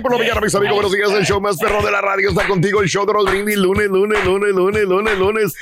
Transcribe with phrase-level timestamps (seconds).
[0.00, 0.74] Morning por la mañana, mis amigos.
[0.74, 1.10] Buenos días.
[1.10, 2.80] El show más perro de la radio está contigo.
[2.80, 3.56] El show de Raúl Brindis.
[3.56, 5.54] Lunes, lunes, lunes, lunes, lunes, lunes, lunes.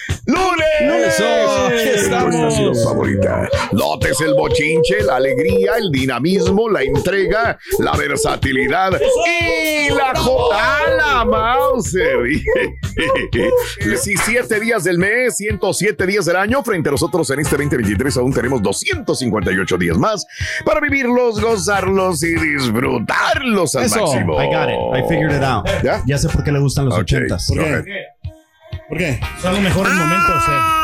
[1.95, 2.85] Estamos.
[2.85, 3.49] favorita.
[3.73, 8.93] Lotes, el bochinche, la alegría, el dinamismo, la entrega, la versatilidad
[9.27, 12.19] y la jota, Mauser.
[13.85, 16.63] 17 días del mes, 107 días del año.
[16.63, 20.27] Frente a nosotros en este 2023 aún tenemos 258 días más
[20.65, 24.28] para vivirlos, gozarlos y disfrutarlos al Eso, máximo.
[24.37, 24.79] I got it.
[24.93, 25.67] I figured it out.
[25.83, 26.03] ¿Ya?
[26.07, 27.49] Ya sé por qué le gustan los ochentas.
[27.55, 27.85] go ahead.
[28.89, 29.21] ¿Por qué?
[29.41, 30.43] Son los mejores momentos.
[30.49, 30.78] eh.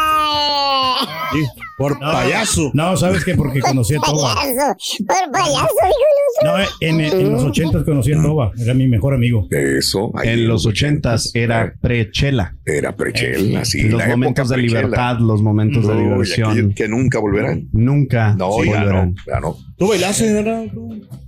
[1.35, 1.47] Sí,
[1.77, 2.71] por payaso.
[2.75, 3.35] No, ¿sabes qué?
[3.35, 4.35] Porque conocí a Toba.
[4.35, 8.53] Por payaso, dijo No, eh, en, en los ochentas conocí a Toba.
[8.59, 9.47] Era mi mejor amigo.
[9.51, 10.13] Eso.
[10.17, 12.57] ahí En los ochentas era pre-chela.
[12.65, 13.83] Era prechela, sí.
[13.89, 14.81] los momentos de prechela.
[14.81, 16.73] libertad, los momentos de diversión.
[16.75, 17.69] que nunca volverán.
[17.73, 19.15] Nunca No, ya no, volverán.
[19.27, 19.57] ya no.
[19.77, 20.65] ¿Tú bailaste, verdad?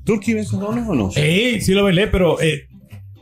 [0.05, 1.11] ¿Turkey ves o no?
[1.11, 2.69] Sí, sí lo bailé, pero eh,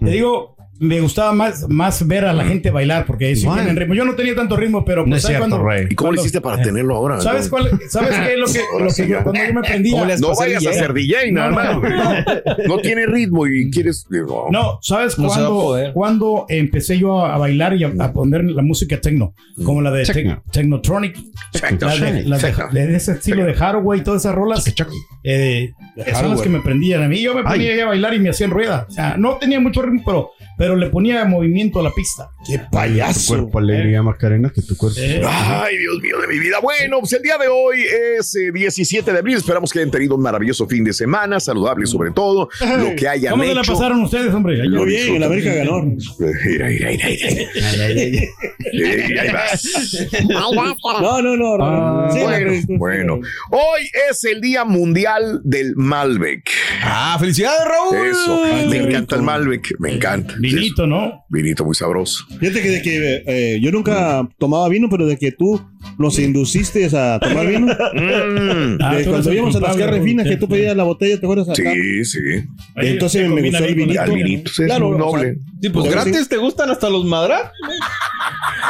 [0.01, 3.95] te digo, me gustaba más, más ver a la gente bailar porque sí tienen ritmo.
[3.95, 5.87] Yo no tenía tanto ritmo, pero No pues, es ¿sabes cierto, cuando- Rey.
[5.91, 7.21] ¿Y cómo le cuando- hiciste para eh, tenerlo ahora?
[7.21, 7.71] ¿Sabes cuál?
[7.89, 10.05] ¿Sabes qué es lo que, lo yo, cuando yo me prendía?
[10.19, 11.77] No vayas a ser DJ nada No, más.
[11.77, 12.67] no.
[12.67, 14.07] No tiene ritmo y quieres.
[14.51, 18.63] No, ¿sabes No cuándo, cuándo empecé yo a, a bailar y a, a poner la
[18.63, 19.35] música techno?
[19.65, 20.43] Como la de Techno.
[20.47, 21.17] tec- Technotronic.
[21.53, 21.89] Techno.
[21.89, 22.69] La de, la de- Techno.
[22.73, 24.65] de ese estilo de Haraway y todas esas rolas.
[25.23, 25.71] eh,
[26.13, 27.21] son las que me prendían a mí.
[27.23, 28.87] Yo me ponía a bailar y me hacían rueda.
[28.89, 30.31] O sea, no tenía mucho ritmo, pero,
[30.65, 32.31] pero le ponía movimiento a la pista.
[32.47, 33.35] ¡Qué Tu payaso!
[33.37, 34.99] cuerpo alegría, Macarena, que tu cuerpo.
[34.99, 36.59] Eh, Ay, Dios mío de mi vida.
[36.63, 37.83] Bueno, pues el día de hoy
[38.19, 39.37] es eh, 17 de abril.
[39.37, 42.49] Esperamos que hayan tenido un maravilloso fin de semana, saludable sobre todo.
[42.79, 43.73] Lo que hayan ¿Cómo se la hecho.
[43.75, 44.63] pasaron ustedes, hombre?
[44.63, 45.83] Ahí- Lo bien, el América ganó.
[45.83, 47.09] Mira, mira, mira.
[48.73, 49.69] Eh, ahí vas.
[51.01, 51.59] No, no, no.
[51.59, 51.65] no.
[51.65, 53.15] Ah, Sí, Bueno, bueno,
[53.51, 56.49] hoy es el Día Mundial del Malbec.
[56.83, 58.07] Ah, felicidades, Raúl.
[58.07, 59.23] Eso, Ay, me encanta el.
[59.23, 60.35] Malbec, me encanta.
[60.55, 61.25] Vinito, ¿no?
[61.29, 62.25] Vinito muy sabroso.
[62.41, 65.61] Fíjate que, de que eh, yo nunca tomaba vino, pero de que tú
[65.99, 67.67] nos induciste a tomar vino.
[67.95, 70.83] Mm, Ah, de cuando el íbamos a las culpable, carnes finas, que tú pedías la
[70.85, 71.49] botella, ¿te acuerdas?
[71.49, 71.73] Acá?
[71.75, 72.19] sí, sí.
[72.77, 74.01] Entonces me gustó el vinito.
[74.01, 75.39] Al vinito, es Claro, muy o sea, noble.
[75.63, 77.43] Sí, pues gratis te gustan hasta los madras.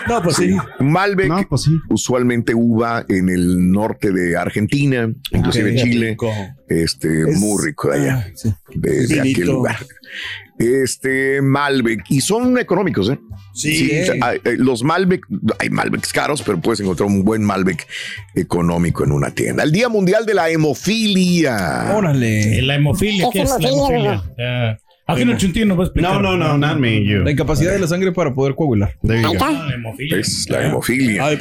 [0.08, 0.50] No, pues sí.
[0.80, 1.70] Malbec, No, pues sí.
[1.88, 6.08] usualmente uva en el norte de Argentina, inclusive Ok, Chile.
[6.10, 6.30] rico.
[6.68, 8.52] Este, Es- muy rico de allá, Ah, sí.
[8.74, 9.76] de, de aquel lugar.
[10.58, 12.04] Este, Malbec.
[12.08, 13.18] Y son económicos, ¿eh?
[13.54, 14.02] Sí, eh.
[14.02, 15.22] o sea, hay- eh, los Malbec,
[15.58, 17.86] hay Malbecs caros, pero puedes encontrar un buen Malbec
[18.34, 19.62] económico en una tienda.
[19.62, 21.92] El Día Mundial de la Hemofilia.
[21.94, 22.62] Órale.
[22.62, 24.34] La hemofilia, ¿Qué ¿qué es es la hemofilia, hemofilia?
[24.72, 26.22] Ah, Aquí en el chuntín nos va a explicar.
[26.22, 27.18] No, no, no, not me, you.
[27.22, 28.96] La incapacidad de la sangre para poder coagular.
[29.38, 30.16] Ah, hemofilia.
[30.16, 31.26] Es la hemofilia.
[31.26, 31.38] Ay.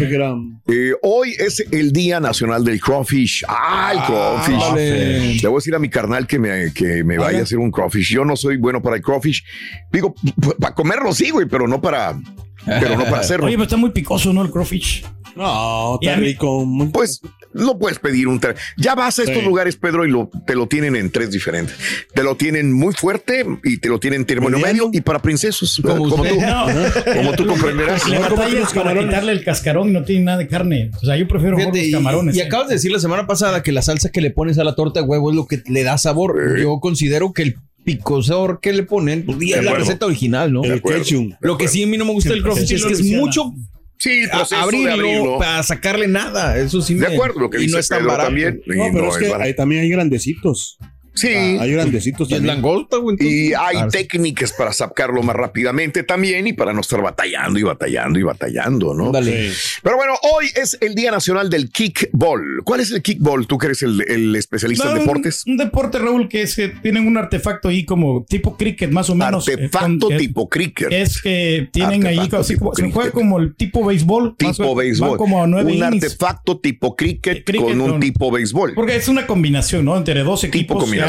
[0.68, 3.46] Eh, hoy es el Día Nacional del Crawfish.
[3.48, 4.70] ¡Ah, el crawfish!
[4.70, 5.34] Vale.
[5.36, 7.72] Le voy a decir a mi carnal que me, que me vaya a hacer un
[7.72, 8.14] crawfish.
[8.14, 9.46] Yo no soy bueno para el crawfish.
[9.92, 10.14] Digo,
[10.60, 12.20] para comerlo sí, güey, pero no para,
[12.66, 13.46] pero no para hacerlo.
[13.46, 14.42] Oye, pero está muy picoso, ¿no?
[14.44, 15.06] El crawfish.
[15.36, 16.66] No, Y a está mí- rico.
[16.66, 17.22] muy- Pues
[17.54, 19.44] lo puedes pedir un tra- Ya vas a estos Sí.
[19.46, 21.76] lugares, Pedro, y lo, te lo tienen en tres diferentes.
[22.14, 26.10] Te lo tienen muy fuerte y te lo tienen término medio y para princesos, como,
[26.10, 26.36] Como tú.
[26.40, 26.66] No.
[27.16, 28.08] Como tú comprenderás.
[28.08, 30.92] Le No, los para quitarle el cascarón y no tiene nada de carne.
[31.02, 32.36] O sea, yo prefiero Fíjate, los camarones.
[32.36, 32.44] Y, ¿eh?
[32.44, 35.02] acabas de decir la semana pasada que la salsa que le pones a la torta
[35.02, 36.36] de huevo es lo que le da sabor.
[36.56, 36.62] Sí.
[36.64, 40.64] Yo considero que el picosor que le ponen pues, es la receta original, ¿no?
[40.64, 41.34] El ketchup.
[41.42, 43.54] Lo que sí a mí no me gusta del crawfish es que es mucho
[43.98, 46.58] Sí, el a- proceso de abrirlo, para sacarle nada.
[46.58, 48.28] Eso sí De me- acuerdo, lo que y dice no es tan Pedro barato.
[48.28, 48.62] también.
[48.66, 49.44] No, pero no es que barato.
[49.46, 50.78] ahí también hay grandecitos.
[51.14, 51.28] Sí.
[51.28, 52.56] Hay grandecitos Y también.
[52.56, 53.18] langosta, güey.
[53.20, 57.64] Y hay Ah, técnicas para sacarlo más rápidamente también y para no estar batallando y
[57.64, 59.12] batallando y batallando, ¿no?
[59.12, 59.52] Dale.
[59.84, 62.62] Pero bueno, hoy es el Día Nacional del Kickball.
[62.64, 63.46] ¿Cuál es el kickball?
[63.48, 65.44] Tú que eres el, el especialista No, en deportes.
[65.46, 69.16] Un, deporte, Raúl, que es que tienen un artefacto ahí como tipo cricket, más o
[69.16, 69.48] menos.
[69.48, 70.92] eh, Artefacto con- que- tipo cricket.
[70.92, 73.14] Es que tienen ahí, Artefacto así tipo como, se juega cricket.
[73.14, 74.36] como el tipo béisbol.
[74.38, 75.10] tipo béisbol.
[75.10, 76.04] van como a nueve un innings.
[76.04, 78.74] artefacto tipo cricket, Cricket con un con- tipo béisbol.
[78.74, 79.96] Porque es una combinación, ¿no?
[79.98, 80.78] Entre dos equipos.
[80.78, 81.03] combinación.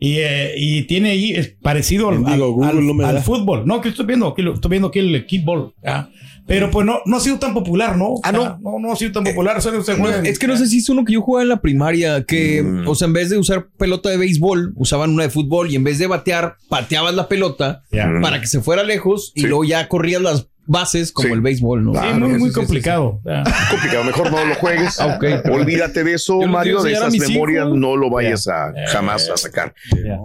[0.00, 3.66] Y, eh, y tiene ahí es parecido al, Digo, al- no fútbol.
[3.66, 5.72] No, que estoy viendo aquí, lo- estoy viendo aquí el kickball.
[5.82, 6.10] ya.
[6.46, 8.06] Pero pues no, no ha sido tan popular, ¿no?
[8.08, 8.58] O Ah, sea, ¿no?
[8.60, 8.78] no.
[8.78, 9.62] No ha sido tan popular.
[9.62, 11.42] Solo se No, juega en- es que no sé si es uno que yo jugaba
[11.42, 12.86] en la primaria, que, Mm.
[12.86, 15.84] o sea, en vez de usar pelota de béisbol, usaban una de fútbol y en
[15.84, 17.82] vez de batear, pateabas la pelota
[18.20, 19.46] para que se fuera lejos y Sí.
[19.46, 21.34] luego ya corrías las bases como Sí.
[21.34, 21.92] el béisbol, ¿no?
[21.92, 23.20] Sí, Ah, muy, sí, muy sí, sí, complicado.
[23.24, 23.42] Ya.
[23.70, 24.04] complicado.
[24.04, 24.98] Mejor no lo juegues.
[25.04, 25.18] Ah.
[25.50, 27.66] Olvídate de eso, Mario, de esas memorias.
[27.66, 27.78] hijos.
[27.78, 29.74] No lo vayas a jamás a sacar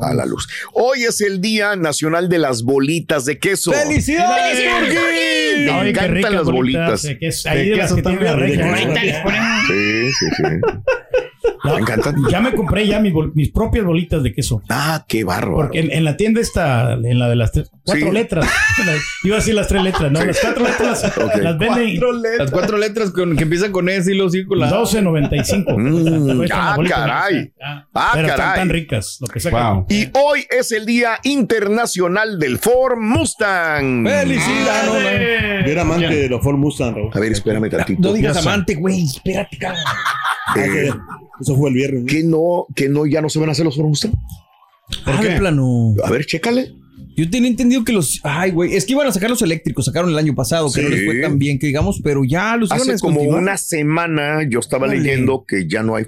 [0.02, 0.48] a la luz.
[0.74, 3.72] Hoy es el Día Nacional de las Bolitas de queso.
[3.72, 5.66] ¡Felicidades, Jorge!
[5.84, 7.02] Me encantan las bolitas.
[7.04, 7.50] de queso.
[7.50, 8.96] Ahí De de las queso también.
[9.68, 10.44] Sí, sí, sí.
[11.64, 12.16] No, Me encantan.
[12.30, 14.62] Ya me compré ya mis, bol- mis propias bolitas de queso.
[14.70, 15.56] Ah, qué bárbaro.
[15.56, 18.12] Porque en, en la tienda está, en la de las tres- cuatro Sí.
[18.14, 18.46] letras.
[19.24, 20.24] Iba a decir las tres letras, ¿no?
[20.24, 21.04] Las cuatro letras
[21.42, 22.00] las venden
[22.38, 25.76] Las cuatro letras con, que empiezan con S y los la 12.95.
[25.78, 27.54] Mm, ah, caray.
[27.62, 28.40] Ah, Ah, pero caray.
[28.48, 29.18] están tan ricas.
[29.22, 29.74] Lo que sacan.
[29.76, 29.86] Wow.
[29.90, 34.06] Y hoy es el Día Internacional del Ford Mustang.
[34.06, 35.66] ¡Felicidades!
[35.66, 37.12] Yo era amante de los Ford Mustang, Raúl.
[37.14, 38.02] A ver, espérame tantito.
[38.02, 39.04] No digas amante, güey.
[39.06, 39.82] Espérate, cabrón.
[39.88, 40.94] Ah, Eh, que-
[41.40, 42.04] Eso fue el viernes.
[42.04, 42.08] ¿no?
[42.08, 44.14] que no, que no, ya no se van a hacer los Ford Mustang.
[45.06, 45.38] Ah, qué?
[45.38, 45.96] plano.
[46.04, 46.74] A ver, chécale.
[47.16, 48.22] Yo tenía entendido que los.
[48.24, 48.76] Ay, güey.
[48.76, 49.86] Es que iban a sacar los eléctricos.
[49.86, 52.70] Sacaron el año pasado, que no les fue tan bien que digamos, pero ya los
[52.70, 56.06] iban a Hace como una semana yo estaba leyendo que ya no hay,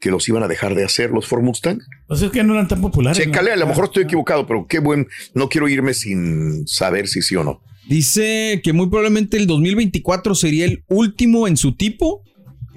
[0.00, 1.78] que los iban a dejar de hacer los Ford Mustang.
[2.06, 3.22] Pues es que no eran tan populares.
[3.22, 3.54] Chécale, ¿no?
[3.54, 7.36] a lo mejor estoy equivocado, pero qué buen, no quiero irme sin saber si sí
[7.36, 7.60] o no.
[7.88, 12.22] Dice que muy probablemente el 2024 sería el último en su tipo.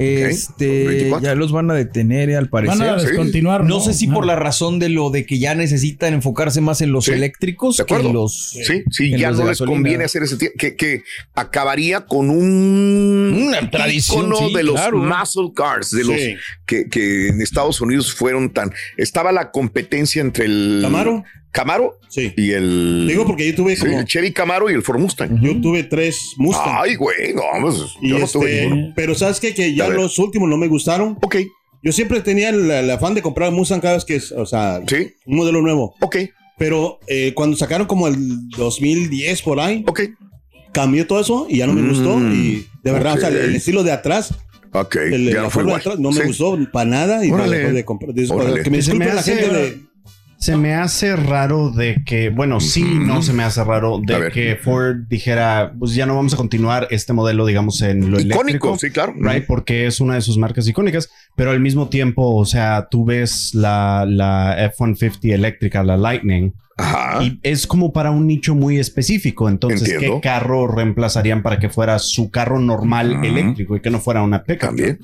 [0.02, 1.24] Este, 2024.
[1.30, 2.78] ya los van a detener, eh, al parecer.
[2.80, 3.08] Van a sí.
[3.08, 3.64] descontinuar.
[3.66, 6.92] No sé si por la razón de lo de que ya necesitan enfocarse más en
[6.92, 8.50] los Sí, eléctricos de que en los.
[8.52, 11.04] Sí, sí, ya no les conviene hacer ese tiempo, que, que
[11.36, 14.98] acabaría con un Una tradición, sí, de los claro.
[14.98, 16.08] muscle cars, de Sí.
[16.08, 16.18] los
[16.66, 21.24] que, que en Estados Unidos fueron tan, estaba la competencia entre el Camaro.
[21.52, 22.34] Camaro Sí.
[22.38, 25.40] y el, Digo porque yo tuve sí, el Chevy Camaro y el Ford Mustang.
[25.42, 26.76] Yo tuve tres Mustang.
[26.82, 28.94] Ay, güey, no, pues, y yo no este, tuve ninguno.
[28.96, 29.54] pero sabes qué?
[29.54, 31.18] que ya los últimos no me gustaron.
[31.22, 31.36] Ok,
[31.84, 34.82] Yo siempre tenía el, el afán de comprar Mustang cada vez que es, o sea,
[34.88, 35.96] sí, un modelo nuevo.
[36.02, 36.16] ok,
[36.58, 38.16] Pero eh, cuando sacaron como el
[38.58, 40.02] 2010 por ahí, ok,
[40.72, 42.20] cambió todo eso y ya no me Mm, gustó.
[42.20, 44.34] Y de verdad, o sea, el, el estilo de atrás,
[44.74, 45.82] ok, el, ya la no fue forma igual.
[45.84, 46.28] de atrás, no me Sí.
[46.28, 47.26] gustó para nada.
[47.26, 47.58] Y Órale.
[47.58, 48.14] dejé de comprar.
[48.30, 48.64] Órale.
[48.64, 49.91] Que me disculpe la gente de.
[50.42, 54.56] Se me hace raro de que, bueno, sí, no se me hace raro de que
[54.56, 58.78] Ford dijera, pues ya no vamos a continuar este modelo, digamos, en lo Icónico, eléctrico.
[58.80, 59.14] sí, claro.
[59.20, 63.06] Right, porque es una de sus marcas icónicas, pero al mismo tiempo, o sea, tú
[63.06, 67.24] ves la, la F-150 eléctrica, la Lightning, Ajá.
[67.24, 69.48] y es como para un nicho muy específico.
[69.48, 70.16] Entonces, Entiendo.
[70.16, 74.44] ¿qué carro reemplazarían para que fuera su carro normal eléctrico y que no fuera una
[74.44, 74.70] pickup?
[74.70, 74.98] También.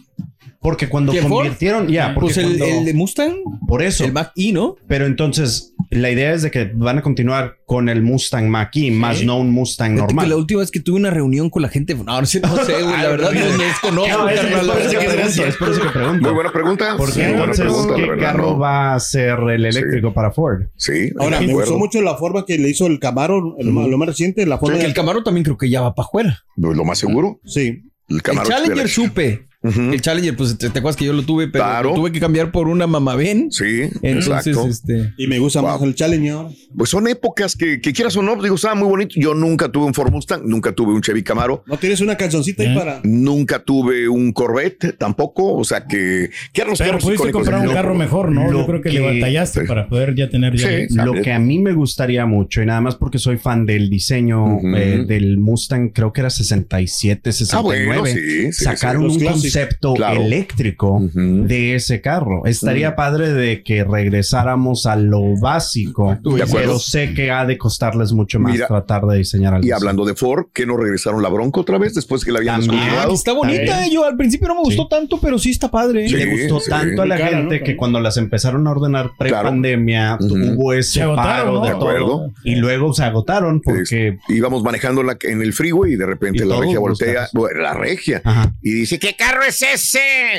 [0.59, 3.33] Porque cuando convirtieron, ya, Pues el, cuando- el de Mustang,
[3.67, 4.03] por eso.
[4.03, 4.75] el Mac E, ¿no?
[4.87, 9.23] Pero entonces, la idea es de que van a continuar con el Mustang Mach-E, más
[9.23, 10.29] no un Mustang que normal.
[10.29, 12.73] la última vez que tuve una reunión con la gente, no, no sé, no sé,
[12.81, 15.81] güey, la verdad no, no desconozco, No, es, por eso que pregunto, es por eso
[15.81, 16.21] que pregunto.
[16.27, 16.95] Muy buena pregunta.
[16.97, 18.59] Porque Sí, buena entonces, pregunta, ¿qué verdad, carro ¿no?
[18.59, 20.63] va a ser el eléctrico para Ford?
[20.75, 23.97] Sí, Ahora, me gustó mucho la forma que le hizo el Camaro, el ma- lo
[23.97, 26.39] más reciente, la forma Porque de- el Camaro también creo que ya va para afuera.
[26.57, 27.83] Lo más seguro, Sí.
[28.09, 28.49] el El Camaro.
[28.49, 31.89] Challenger de El Challenger, pues te, te acuerdas que yo lo tuve, pero Claro.
[31.89, 33.51] lo tuve que cambiar por una Mamaven.
[33.51, 34.67] Sí, Entonces, exacto.
[34.67, 35.13] este.
[35.17, 36.47] Y me gusta más el Challenger.
[36.77, 39.15] Pues son épocas que, que quieras o no, digo, estaba muy bonito.
[39.17, 41.63] Yo nunca tuve un Ford Mustang, nunca tuve un Chevy Camaro.
[41.67, 42.67] ¿No tienes una cancioncita ¿Eh?
[42.69, 43.01] ahí para...?
[43.03, 47.67] Nunca tuve un Corvette tampoco, o sea que, que eran los Pero pudiste icónicos comprar
[47.67, 48.51] un carro mejor, ¿no?
[48.51, 49.67] lo Yo creo que, le que- batallaste Sí.
[49.67, 50.67] para poder ya tener ya.
[50.67, 50.95] Sí.
[50.95, 54.59] Lo que a mí me gustaría mucho, y nada más porque soy fan del diseño
[54.75, 59.41] eh, del Mustang, creo que era 67, 69, Ah, bueno, sí, sí, sacaron un clásicos.
[59.57, 60.21] Concepto Claro.
[60.21, 62.45] eléctrico de ese carro.
[62.45, 62.95] Estaría Ujú.
[62.95, 66.17] padre de que regresáramos a lo básico,
[66.51, 69.81] pero sé que ha de costarles mucho más Mira, tratar de diseñar algo Y así.
[69.81, 73.13] hablando de Ford, que no regresaron la Bronco otra vez después que la habían descontinuado?
[73.13, 73.87] está bonita.
[73.91, 76.05] Yo al principio no me gustó tanto, pero sí está padre.
[76.05, 76.69] Y Sí, le gustó sí.
[76.69, 77.65] tanto a la cara, gente ¿no?
[77.65, 81.61] que cuando las empezaron a ordenar pre-pandemia hubo ese Se agotaron, paro ¿no?
[81.61, 82.05] de De acuerdo.
[82.05, 82.31] todo.
[82.43, 84.17] Y luego se agotaron porque...
[84.29, 87.61] Íbamos manejando en, la- en el freeway y de repente Y la regia voltea, bueno,
[87.61, 88.53] la regia, Ajá.
[88.61, 89.43] y dice, ¿qué carro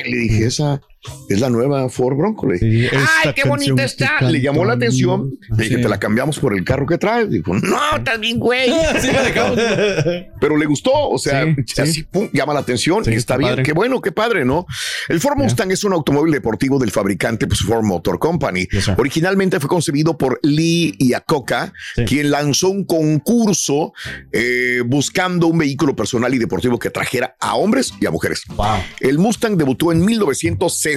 [0.05, 0.81] Le dije, esa
[1.29, 2.47] es la nueva Ford Bronco.
[2.51, 4.21] Le dije, Sí, ¡Ay, qué bonita está!
[4.23, 5.31] Le llamó la atención.
[5.57, 5.83] Le dije, Sí.
[5.83, 7.31] te la cambiamos por el carro que traes.
[7.31, 8.71] Dijo, no, estás bien, güey.
[9.01, 9.09] Sí.
[10.41, 11.81] Pero le gustó, o sea, Sí, sí.
[11.83, 13.51] así pum, llama la atención Sí, y está, está bien.
[13.51, 13.63] padre.
[13.63, 14.67] Qué bueno, qué padre, ¿no?
[15.09, 18.67] El Ford Mustang es un automóvil deportivo del fabricante pues, Ford Motor Company.
[18.71, 18.89] Yes.
[18.97, 22.05] Originalmente fue concebido por Lee Iacocca, Sí.
[22.05, 23.93] quien lanzó un concurso
[24.33, 28.43] eh, buscando un vehículo personal y deportivo que trajera a hombres y a mujeres.
[28.57, 28.67] Wow.
[29.01, 30.05] El Mustang debutó en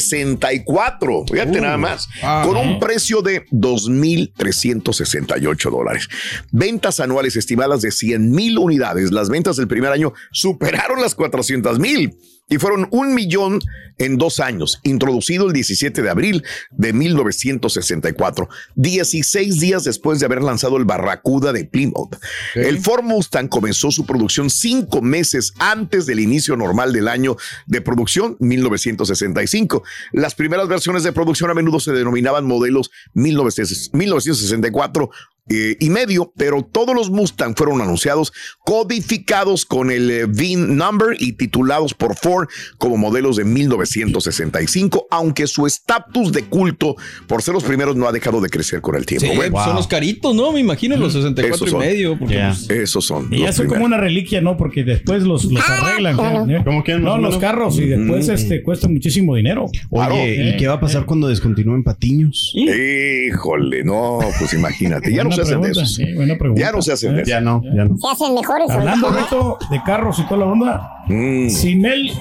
[0.02, 6.08] 1964, fíjate Uh, nada más, ah, con un precio de 2.368 dólares.
[6.52, 9.12] Ventas anuales estimadas de 100 mil unidades.
[9.12, 12.16] Las ventas del primer año superaron las 400 mil
[12.52, 13.60] y fueron un millón
[13.98, 20.44] en dos años, introducido el 17 de abril de 1964, 16 días después de haber
[20.44, 22.18] lanzado el Barracuda de Plymouth.
[22.56, 27.82] El Ford Mustang comenzó su producción cinco meses antes del inicio normal del año de
[27.82, 29.84] producción, 1965.
[30.12, 35.10] Las primeras versiones de producción a menudo se denominaban modelos 1900 1964
[35.54, 38.32] eh, y medio, pero todos los Mustang fueron anunciados
[38.64, 45.48] codificados con el eh, VIN number y titulados por Ford como modelos de 1965, aunque
[45.48, 46.96] su estatus de culto
[47.28, 49.28] por ser los primeros no ha dejado de crecer con el tiempo.
[49.28, 50.54] Sí, Bueno, son los caritos, ¿no?
[50.54, 52.18] Me imagino los 64 Esos y medio.
[52.30, 52.56] Ya.
[52.56, 53.28] pues, esos son.
[53.34, 54.56] Y ya son como una reliquia, ¿no?
[54.56, 56.50] Porque después los, los arreglan.
[56.50, 56.62] ¿eh?
[56.64, 56.98] ¿Cómo que?
[56.98, 59.66] No, los carros y después este cuestan muchísimo dinero.
[59.90, 60.16] Claro.
[60.16, 62.54] Oye, ¿y qué va a pasar cuando descontinúen patiños?
[62.56, 65.94] Híjole, no, pues imagínate, ya no se hacen de pregunta, esos.
[65.96, 66.62] sí, buena pregunta.
[66.62, 67.30] Ya no se hacen de esos.
[67.30, 67.98] Ya no, ya no.
[67.98, 69.30] Se hacen mejores Hablando soldados.
[69.32, 71.50] Beto, de carros y toda la onda, Mm.
[71.50, 72.12] si Mel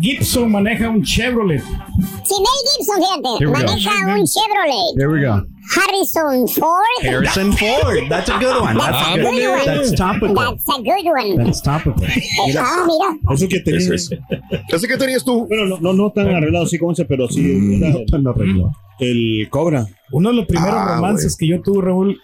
[0.00, 5.44] Gibson maneja un Chevrolet, Si Mel Gibson, fíjate, Here maneja un Chevrolet There we go.
[5.70, 8.08] Harrison Ford, Harrison Ford.
[8.08, 8.78] That's a good one.
[8.78, 9.64] That's that's a a good good one.
[9.66, 10.34] That's topical.
[10.34, 11.06] That's a good
[11.36, 11.44] one.
[11.44, 12.02] That's topical.
[12.58, 13.34] Ah, mira.
[13.34, 13.78] Eso que tenía.
[13.80, 14.10] Eso es.
[14.72, 15.46] Ese que tenías tú.
[15.46, 17.42] Bueno, no, no, no tan arreglado así como ese, pero sí.
[17.42, 17.80] Mm.
[17.80, 18.72] No, no arregló.
[18.98, 19.86] el Cobra.
[20.12, 22.18] uno de los primeros Ah, romances que yo tuve, Raúl,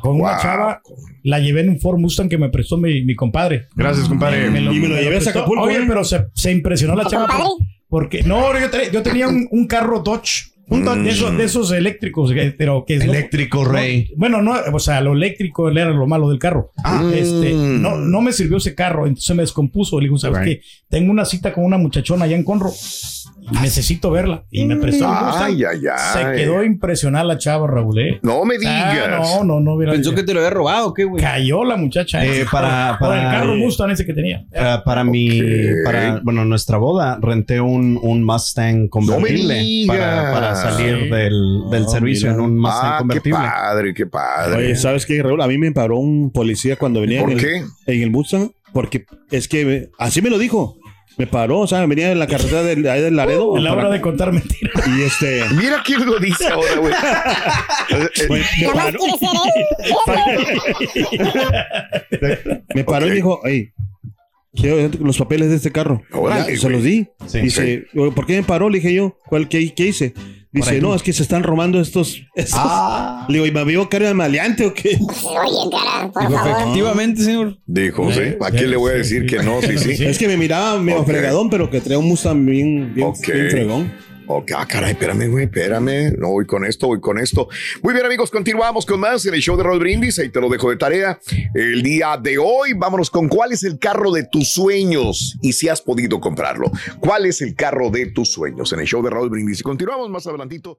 [0.00, 0.82] con una chava,
[1.22, 3.66] la llevé en un Ford Mustang que me prestó mi, mi compadre.
[3.76, 4.46] Gracias, compadre.
[4.46, 5.30] Y me lo llevé a.
[5.30, 7.26] Acapulco, Oye, pero se, se impresionó la chava.
[7.26, 7.44] compadre?
[7.44, 10.50] por- Porque, no, yo, te- yo tenía un, un carro Dodge.
[10.68, 14.08] Un Dodge de, esos, de esos eléctricos, pero que es lo- Eléctrico, Rey.
[14.12, 16.70] No, bueno, no, o sea, lo eléctrico era lo malo del carro.
[16.84, 17.10] Ah.
[17.12, 19.98] Este, no, no me sirvió ese carro, entonces me descompuso.
[19.98, 20.60] Le digo, ¿sabes Right.
[20.60, 20.66] qué?
[20.88, 22.70] Tengo una cita con una muchachona allá en Conro
[23.62, 24.44] necesito verla.
[24.50, 25.42] Y me prestó el Mustang.
[25.42, 26.12] Ay, ay, ay.
[26.36, 27.98] Se quedó impresionada la chava, Raúl.
[27.98, 28.18] ¿eh?
[28.22, 29.08] No me Ah, digas.
[29.38, 29.74] no, no, no.
[29.74, 31.22] hubiera- Pensó que te lo había robado, ¿qué, güey?
[31.22, 32.24] Cayó la muchacha.
[32.24, 32.50] Eh, esa.
[32.50, 34.44] para- el carro Mustang ese que tenía.
[34.52, 35.40] Para, para mi,
[35.84, 39.96] para, bueno, nuestra boda, renté un, un Mustang convertible digas.
[39.96, 41.08] para, para salir Sí.
[41.08, 42.42] del, del servicio mira.
[42.42, 43.38] en un Mustang Ah, qué convertible.
[43.38, 44.56] padre, qué padre.
[44.58, 45.40] Oye, ¿sabes qué, Raúl?
[45.42, 47.56] A mí me paró un policía cuando venía ¿Por en, el, qué?
[47.86, 48.50] en el Mustang.
[48.72, 50.76] Porque es que así me lo dijo.
[51.20, 53.54] Me paró, o sea, venía en la carretera del, ahí del Laredo.
[53.58, 54.88] En la hora de contar mentiras.
[54.88, 55.42] Y este.
[55.54, 56.94] Mira quién lo dice ahora, güey.
[58.26, 58.98] Pues, me paró,
[62.74, 63.72] me paró y dijo, hey,
[64.54, 66.00] quiero los papeles de este carro.
[66.12, 67.06] Órale, Ya, se los di.
[67.26, 67.40] Sí.
[67.40, 68.70] Dice, ¿por qué me paró?
[68.70, 70.14] Le dije yo, ¿cuál, qué, qué hice?
[70.52, 72.22] Dice, no, es que se están robando estos.
[72.34, 72.58] estos".
[72.60, 73.24] Ah.
[73.28, 74.98] Le digo, ¿y me vio cara de maleante o qué?
[74.98, 76.60] Oye, cara, por Dijo, favor.
[76.60, 77.58] efectivamente, señor.
[77.66, 78.20] Dijo, sí.
[78.40, 79.60] ¿A quién le voy a decir que no?
[79.62, 80.04] Sí, sí.
[80.04, 83.26] Es que me miraba medio fregadón, pero que traía un Mustang bien, bien, Ok.
[83.32, 83.92] bien fregón.
[84.32, 86.12] Ok, ah, caray, espérame, güey, espérame.
[86.16, 87.48] No voy con esto, voy con esto.
[87.82, 90.20] Muy bien, amigos, continuamos con más en el show de Roll Brindis.
[90.20, 91.18] Ahí te lo dejo de tarea.
[91.52, 95.68] El día de hoy, vámonos con cuál es el carro de tus sueños y si
[95.68, 96.70] has podido comprarlo.
[97.00, 99.58] ¿Cuál es el carro de tus sueños en el show de Roll Brindis?
[99.58, 100.78] Y continuamos más adelantito.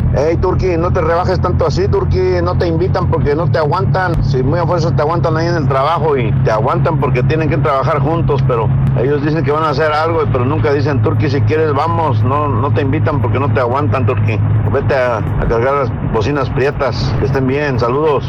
[0.13, 2.41] Hey, Turki, no te rebajes tanto así, Turki.
[2.43, 4.21] No te invitan porque no te aguantan.
[4.25, 7.49] Si muy a fuerza te aguantan ahí en el trabajo y te aguantan porque tienen
[7.49, 8.67] que trabajar juntos, pero
[8.99, 12.21] ellos dicen que van a hacer algo, pero nunca dicen, Turki, si quieres, vamos.
[12.25, 14.37] No, no te invitan porque no te aguantan, Turki.
[14.73, 17.15] Vete a, a cargar las bocinas prietas.
[17.19, 17.79] Que estén bien.
[17.79, 18.25] Saludos.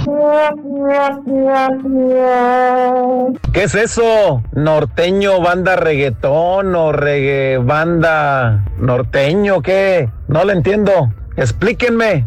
[3.53, 4.41] ¿Qué es eso?
[4.53, 9.63] ¿Norteño, banda reggaetón o reggae banda norteño?
[9.63, 10.09] ¿Qué?
[10.29, 11.11] No lo entiendo.
[11.37, 12.25] Explíquenme.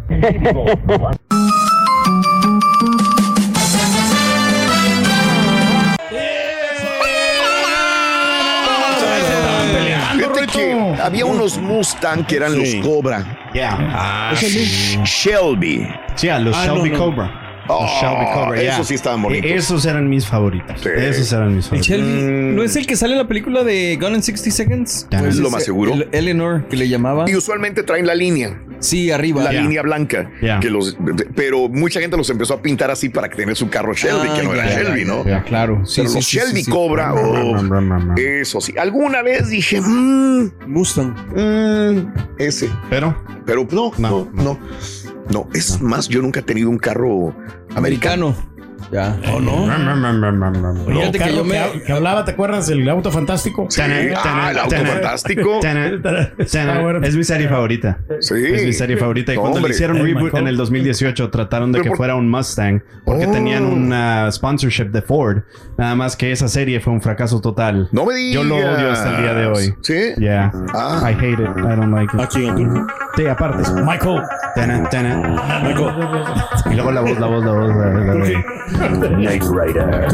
[10.52, 12.78] Que había unos Mustang que eran Sí.
[12.78, 13.50] los Cobra.
[13.54, 13.78] Yeah.
[13.94, 15.88] Ah, Shelby.
[16.16, 17.06] Sí, a los Ah, Shelby no, no.
[17.06, 17.45] Cobra.
[17.68, 18.74] Los Oh, Shelby Cobra, yeah.
[18.74, 19.50] esos sí estaban bonitos.
[19.52, 20.86] E- Esos eran mis favoritos.
[20.86, 21.88] Esos eran mis favoritos.
[21.88, 25.08] Shelby, ¿no es el que sale en la película de Gone in 60 Seconds?
[25.10, 25.22] Ya.
[25.22, 25.94] ¿O Es lo más seguro.
[25.94, 27.30] el Eleanor, que le llamaba.
[27.30, 28.62] Y usualmente traen la línea.
[28.80, 29.44] Sí, arriba.
[29.44, 30.30] La línea blanca.
[30.62, 30.96] Que los,
[31.36, 34.36] pero mucha gente los empezó a pintar así para que tener su carro Shelby, Ah,
[34.38, 35.26] que no era ya, Shelby, ¿no?
[35.26, 35.86] ya, claro.
[35.86, 36.72] Sí, Pero sí, los sí, Shelby sí, sí.
[36.72, 37.58] Cobra, oh,
[38.18, 38.74] eso sí.
[38.78, 41.16] Alguna vez dije, mmm, Mustang.
[41.36, 42.70] mm, ese.
[42.90, 44.44] Pero, pero no, no, no.
[44.44, 44.60] No,
[45.54, 47.36] es más, yo nunca he tenido un carro
[47.76, 48.36] americano.
[48.96, 49.18] Ya.
[49.34, 49.66] ¿Oh, no?
[50.88, 53.68] Fíjate que yo me- que hablaba, ¿te acuerdas del auto fantástico?
[53.70, 55.60] Sí, ah, el auto fantástico.
[56.86, 57.00] Bueno.
[57.06, 58.00] Es mi serie favorita.
[58.22, 58.36] Sí.
[58.38, 59.34] Es mi serie favorita.
[59.34, 60.44] Y No, cuando le hicieron Hey, reboot Michael.
[60.44, 63.32] en el 2018, trataron de que por- fuera un Mustang porque Oh.
[63.32, 65.40] tenían una sponsorship de Ford.
[65.78, 67.90] Nada más que esa serie fue un fracaso total.
[67.92, 68.34] No me digas.
[68.36, 69.74] Yo lo odio hasta el día de hoy.
[69.82, 70.14] ¿Sí?
[70.18, 70.52] Yeah.
[70.74, 71.10] Ah.
[71.12, 71.50] I hate it.
[71.58, 72.22] I don't like it.
[72.24, 72.88] Ah.
[73.16, 73.64] Sí, aparte.
[73.84, 74.22] Michael.
[74.56, 75.62] Tana, tana.
[76.72, 78.30] Y luego la voz, la voz, la voz.
[78.90, 80.08] Knight Rider.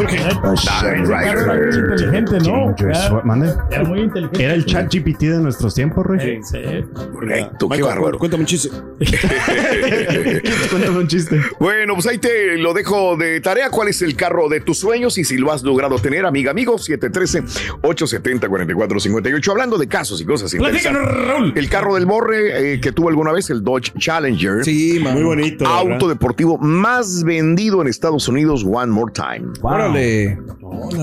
[1.73, 2.65] inteligente, ¿no?
[2.67, 2.97] Dangerous.
[2.99, 3.53] Era- What, mande?
[3.71, 4.43] Era muy inteligente.
[4.43, 6.39] Era el chat GPT de nuestros tiempos, Rey.
[6.43, 6.85] Sí, sí.
[7.13, 8.17] Correcto, qué bárbaro.
[8.17, 8.69] Cuéntame un chiste.
[10.69, 11.39] Cuéntame un chiste.
[11.59, 13.69] Bueno, pues ahí te lo dejo de tarea.
[13.69, 15.17] ¿Cuál es el carro de tus sueños?
[15.17, 19.51] Y si lo has logrado tener, amiga, amigo, 713-870-4458.
[19.51, 21.01] Hablando de casos y cosas interesantes.
[21.27, 21.53] Raúl.
[21.55, 24.63] El carro del Borre eh, que tuvo alguna vez, el Dodge Challenger.
[24.63, 25.13] Sí, man.
[25.13, 25.63] Muy bonito.
[25.63, 26.07] la Auto verdad.
[26.09, 29.49] deportivo más vendido en Estados Unidos, One More Time.
[29.61, 30.39] Órale.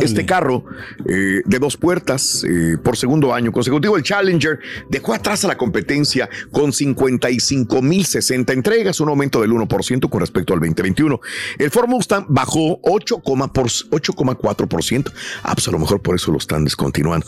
[0.00, 0.64] Este carro
[1.06, 4.58] eh, de dos puertas eh, por segundo año consecutivo, el Challenger,
[4.88, 10.60] dejó atrás a la competencia con 55.060 entregas, un aumento del 1% con respecto al
[10.60, 11.20] 2021.
[11.58, 13.52] El Ford Mustang bajó 8,4%.
[13.52, 15.12] por- 8,4%.
[15.42, 17.26] Ah, pues a lo mejor por eso lo están descontinuando.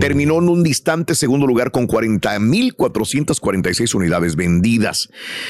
[0.00, 5.08] Terminó en un distante segundo lugar con 40.446 unidades vendidas.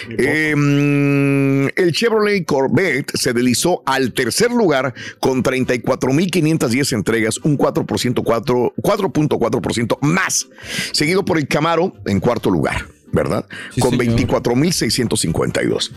[0.09, 8.23] Eh, mm, el Chevrolet Corvette se deslizó al tercer lugar con 34.510 entregas, un 4%,
[8.23, 10.49] 4 4.4% más,
[10.93, 13.45] seguido por el Camaro en cuarto lugar, ¿verdad?
[13.75, 14.19] Sí, con señor.
[14.21, 15.91] 24.652.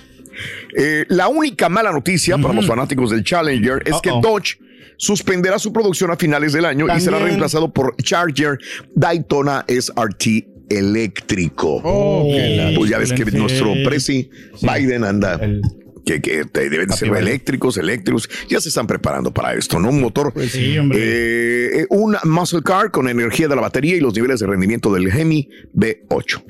[0.75, 4.09] Eh, la única mala noticia para los fanáticos del Challenger es que.
[4.21, 4.57] Dodge
[4.97, 8.57] suspenderá su producción a finales del año y será reemplazado por Charger
[8.95, 11.81] Daytona SRT eléctrico.
[11.83, 12.31] Oh,
[12.75, 14.29] Pues ya ves que nuestro presi
[14.61, 15.61] Biden anda El-
[16.05, 16.19] que,
[16.53, 18.29] deben de ser eléctricos, eléctricos.
[18.49, 19.89] Ya se están preparando para esto, ¿no?
[19.89, 20.33] Un motor.
[20.33, 20.99] Pues sí, hombre.
[21.01, 24.93] eh, eh, un muscle car con energía de la batería y los niveles de rendimiento
[24.93, 26.43] del Hemi B8.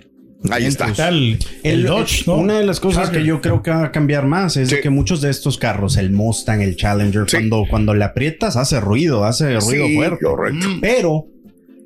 [0.49, 0.87] Ahí está.
[0.87, 1.15] ¿Qué tal?
[1.15, 2.35] El, El- Dodge, ¿no?
[2.35, 3.21] Una de las cosas Charger.
[3.21, 4.75] que yo creo que va a cambiar más es Sí.
[4.81, 7.37] que muchos de estos carros, el Mustang, el Challenger, Sí.
[7.37, 10.25] cuando, cuando le aprietas hace ruido, hace ruido Sí, fuerte.
[10.25, 10.67] correcto.
[10.81, 11.27] Pero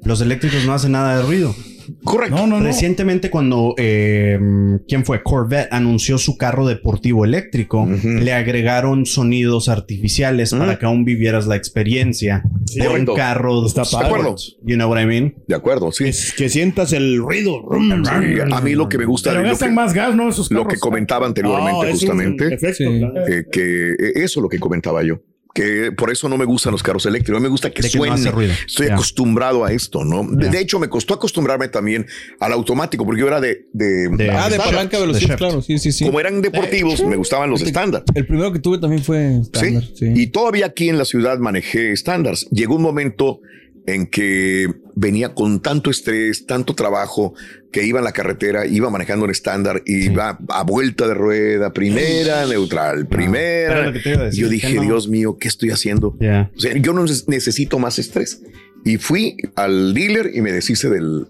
[0.03, 1.55] los eléctricos no hacen nada de ruido.
[2.03, 2.35] Correcto.
[2.35, 2.65] No, no, no.
[2.65, 4.39] Recientemente cuando, eh,
[4.87, 5.23] ¿quién fue?
[5.23, 8.07] Corvette anunció su carro deportivo eléctrico, Ujú.
[8.07, 12.43] le agregaron sonidos artificiales para que aún vivieras la experiencia
[12.75, 13.13] de un correcto.
[13.15, 13.83] carro Está.
[13.83, 14.35] De acuerdo.
[14.63, 15.35] You know what I mean?
[15.47, 16.05] De acuerdo, sí.
[16.05, 17.61] Es que sientas el ruido.
[18.03, 20.29] Sí, a mí lo que me gusta Pero de lo gastan que, más gas, ¿no?
[20.29, 22.99] Esos lo que comentaba anteriormente, es un justamente, efecto, Sí.
[22.99, 23.27] claro.
[23.27, 25.19] eh, que eh, eso es lo que comentaba yo.
[25.57, 27.41] Que por eso no me gustan los carros eléctricos.
[27.41, 28.53] Me gusta que De que no suene.
[28.67, 30.23] Estoy acostumbrado a esto, ¿no?
[30.23, 32.05] De, hecho, me costó acostumbrarme también
[32.39, 33.65] al automático, porque yo era de.
[33.73, 35.63] de, ah, de palanca de velocidad, claro.
[35.63, 36.05] Sí, sí, sí.
[36.05, 38.03] Como eran deportivos, me gustaban los estándar.
[38.13, 39.83] El primero que tuve también fue estándar.
[39.95, 40.13] Sí.
[40.15, 42.47] Y todavía aquí en la ciudad manejé estándares.
[42.51, 43.41] Llegó un momento
[43.87, 47.33] en que venía con tanto estrés, tanto trabajo,
[47.71, 52.45] que iba en la carretera, iba manejando un estándar, iba a vuelta de rueda, primera,
[52.45, 53.91] neutral, era primera.
[53.91, 54.81] decir, yo dije, no.
[54.83, 56.17] Dios mío, ¿qué estoy haciendo?
[56.55, 58.41] O sea, yo no neces- necesito más estrés.
[58.83, 61.27] Y fui al dealer y me deshice del,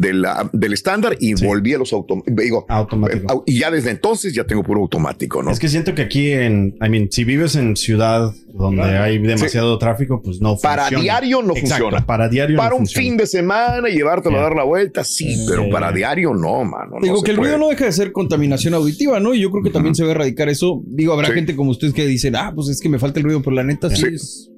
[0.00, 2.42] del, del estándar y volví a los automáticos.
[2.42, 3.44] Digo, Automático.
[3.46, 5.50] Y ya desde entonces ya tengo puro automático, ¿no?
[5.50, 9.04] Es que siento que aquí en, I mean, si vives en ciudad donde Claro.
[9.04, 11.02] hay demasiado tráfico, pues no Para funciona.
[11.02, 12.06] diario no Exacto, funciona.
[12.06, 13.04] Para diario Para no un funciona.
[13.08, 16.92] fin de semana y llevártelo a dar la vuelta, sí, pero para diario no, mano.
[16.94, 17.52] no Digo que el puede.
[17.52, 19.34] ruido no deja de ser contaminación auditiva, ¿no?
[19.34, 20.82] Y yo creo que también se va a erradicar eso.
[20.86, 21.34] Digo, habrá Sí.
[21.34, 23.64] gente como ustedes que dicen, ah, pues es que me falta el ruido, pero la
[23.64, 24.06] neta sí, Sí.
[24.14, 24.50] es.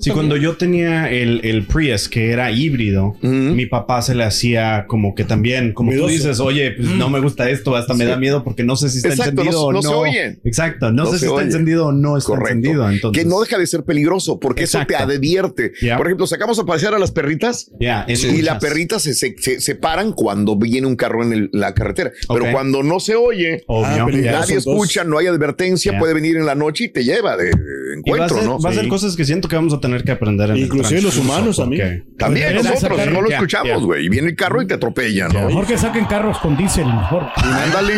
[0.00, 4.86] Sí, cuando yo tenía el, el Prius, que era híbrido, mi papá se le hacía
[4.88, 6.08] como que también, como Miedoso.
[6.08, 8.88] tú dices, oye, pues no me gusta esto, hasta me da miedo porque no sé
[8.88, 9.88] si está Exacto, encendido no- o no no.
[9.88, 10.40] se oye.
[10.44, 11.44] Exacto, no, No sé si está oye.
[11.46, 12.48] encendido o no está Correcto.
[12.58, 12.90] encendido.
[12.90, 15.72] Entonces, Que no deja de ser peligroso porque eso te advierte.
[15.96, 19.74] Por ejemplo, sacamos a pasear a las perritas y las perritas se, se, se- se
[19.74, 22.10] paran cuando viene un carro en el- la carretera.
[22.32, 23.86] Pero cuando no se oye, Obvio.
[24.06, 27.44] Ah, nadie escucha, no hay advertencia, puede venir en la noche y te lleva de,
[27.46, 28.58] de Y va a encuentro, ser, ¿no?
[28.60, 31.02] va a ser cosas que siento que vamos a tener que aprender en el Inclusive
[31.02, 32.06] los humanos también.
[32.18, 34.06] También nosotros no lo escuchamos, güey.
[34.06, 35.46] Y viene el carro y te atropella, ¿no?
[35.46, 37.26] Mejor que saquen carros con diésel, mejor.
[37.36, 37.94] Ándale.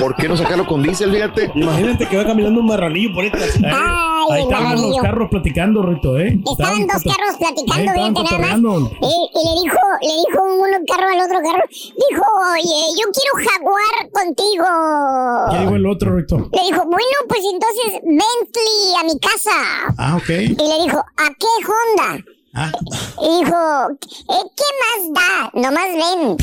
[0.00, 1.12] ¿Por qué no sacarlo con diésel?
[1.12, 1.50] Fíjate.
[1.54, 3.32] Imagínate que va caminando un marranillo por ahí.
[3.34, 3.62] así.
[4.30, 6.38] Ahí estaban los carros platicando, Rito, ¿eh?
[6.50, 8.82] Estaban dos carros platicando, fíjate nada más.
[9.00, 13.50] Y, y le dijo, le dijo uno carro al otro carro, dijo, oye, yo quiero
[13.50, 14.64] jaguar contigo.
[15.50, 16.36] ¿Qué dijo el otro, Rito?
[16.52, 19.94] Le dijo, bueno, pues entonces Bentley a mi casa.
[19.96, 20.28] Ah, ok.
[20.28, 22.24] Y le dijo, ¿a qué Honda?
[22.54, 22.72] Ah.
[23.20, 23.56] Y dijo,
[24.30, 25.50] "Eh, ¿qué más da?
[25.52, 26.36] Nomás ven.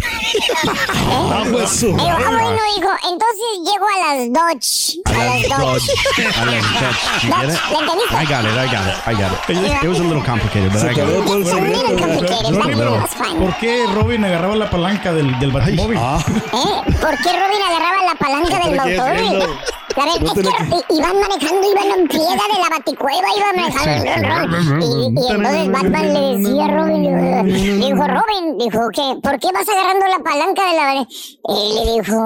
[1.09, 4.99] Ah, pues, su Digo, ah, bueno, hijo, entonces llego a las Dodge.
[5.05, 5.89] A, las Dodge.
[6.17, 6.95] I like that.
[7.23, 7.59] You get it?
[7.71, 8.15] ¿Le entendiste?
[8.15, 9.83] I got it, I got it, I got it.
[9.83, 11.47] It was a little complicated, but Se I got el it.
[11.47, 12.55] secreto.
[12.55, 13.39] Robin, Pero- That's fine.
[13.39, 15.97] ¿Por qué Robin agarraba la palanca del, del batimóvil?
[15.99, 16.93] Ah, ¿Eh?
[17.01, 22.09] ¿Por qué Robin agarraba la palanca del ¿Qué No es que iban manejando, iban en
[22.09, 24.85] friega de la baticueva, iban manejando.
[24.85, 29.15] Y, y entonces Batman le decía a Robin, dijo, dijo, Robin, dijo, ¿qué?
[29.23, 31.07] ¿por qué vas agarrando la palanca de la...
[31.47, 32.17] Y le dijo,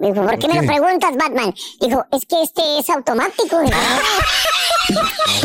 [0.00, 1.54] dijo, ¿por qué me lo preguntas, Batman?
[1.80, 3.60] Dijo, es que este es automático.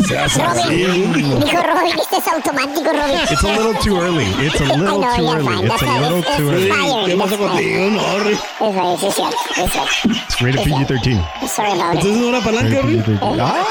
[0.08, 3.20] Robin, dijo Robin, este es automático, Robin.
[3.30, 4.26] It's a little too early.
[4.44, 5.44] It's a I little know, too early.
[5.44, 5.66] fine.
[5.66, 6.70] It's a little too early.
[7.06, 7.90] ¿Qué pasa contigo?
[7.90, 8.40] No, Rick.
[8.60, 9.92] Eso es, es cierto, es cierto.
[10.26, 11.35] It's rated PG-13.
[11.48, 12.00] Sorry about it.
[12.00, 13.04] Entonces no era palanca, Rick.
[13.06, 13.38] PG-13.
[13.40, 13.64] Ah,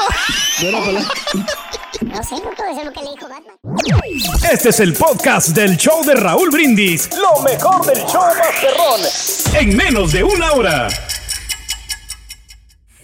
[0.62, 1.13] No era palanca.
[2.01, 3.56] No sé, no todo eso es lo que le dijo Batman.
[4.51, 7.10] Este es el podcast del show de Raúl Brindis.
[7.17, 9.01] Lo mejor del show Masterrón.
[9.60, 10.88] En menos de una hora.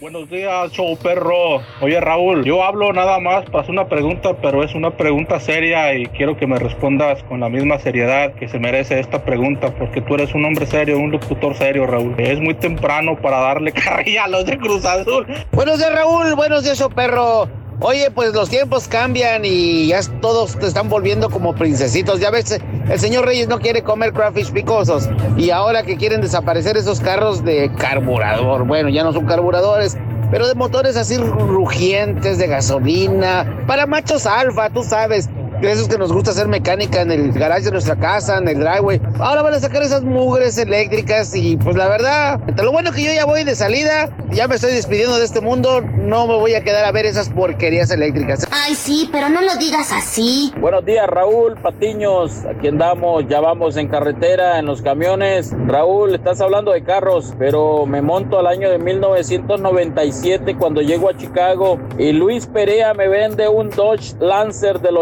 [0.01, 1.61] Buenos días, show perro.
[1.79, 5.93] Oye, Raúl, yo hablo nada más para hacer una pregunta, pero es una pregunta seria
[5.93, 10.01] y quiero que me respondas con la misma seriedad que se merece esta pregunta, porque
[10.01, 12.15] tú eres un hombre serio, un locutor serio, Raúl.
[12.17, 15.27] Es muy temprano para darle carrilla a los de Cruz Azul.
[15.51, 16.33] Buenos días, Raúl.
[16.33, 17.47] Buenos días, show perro.
[17.83, 22.19] Oye, pues los tiempos cambian y ya todos te están volviendo como princesitos.
[22.19, 25.09] Ya ves, el señor Reyes no quiere comer crawfish picosos.
[25.35, 28.67] Y ahora que quieren desaparecer esos carros de carburador.
[28.67, 29.97] Bueno, ya no son carburadores,
[30.29, 33.63] pero de motores así rugientes, de gasolina.
[33.65, 35.27] Para machos alfa, tú sabes.
[35.61, 38.59] De esos que nos gusta hacer mecánica en el garage de nuestra casa, en el
[38.59, 38.99] driveway.
[39.19, 43.03] Ahora van a sacar esas mugres eléctricas y pues la verdad, entre lo bueno que
[43.03, 46.55] yo ya voy de salida, ya me estoy despidiendo de este mundo, no me voy
[46.55, 48.47] a quedar a ver esas porquerías eléctricas.
[48.49, 50.51] Ay, sí, pero no lo digas así.
[50.59, 52.43] Buenos días, Raúl Patiños.
[52.45, 55.51] Aquí andamos, ya vamos en carretera, en los camiones.
[55.67, 61.15] Raúl, estás hablando de carros, pero me monto al año de 1997 cuando llego a
[61.15, 64.97] Chicago y Luis Perea me vende un Dodge Lancer del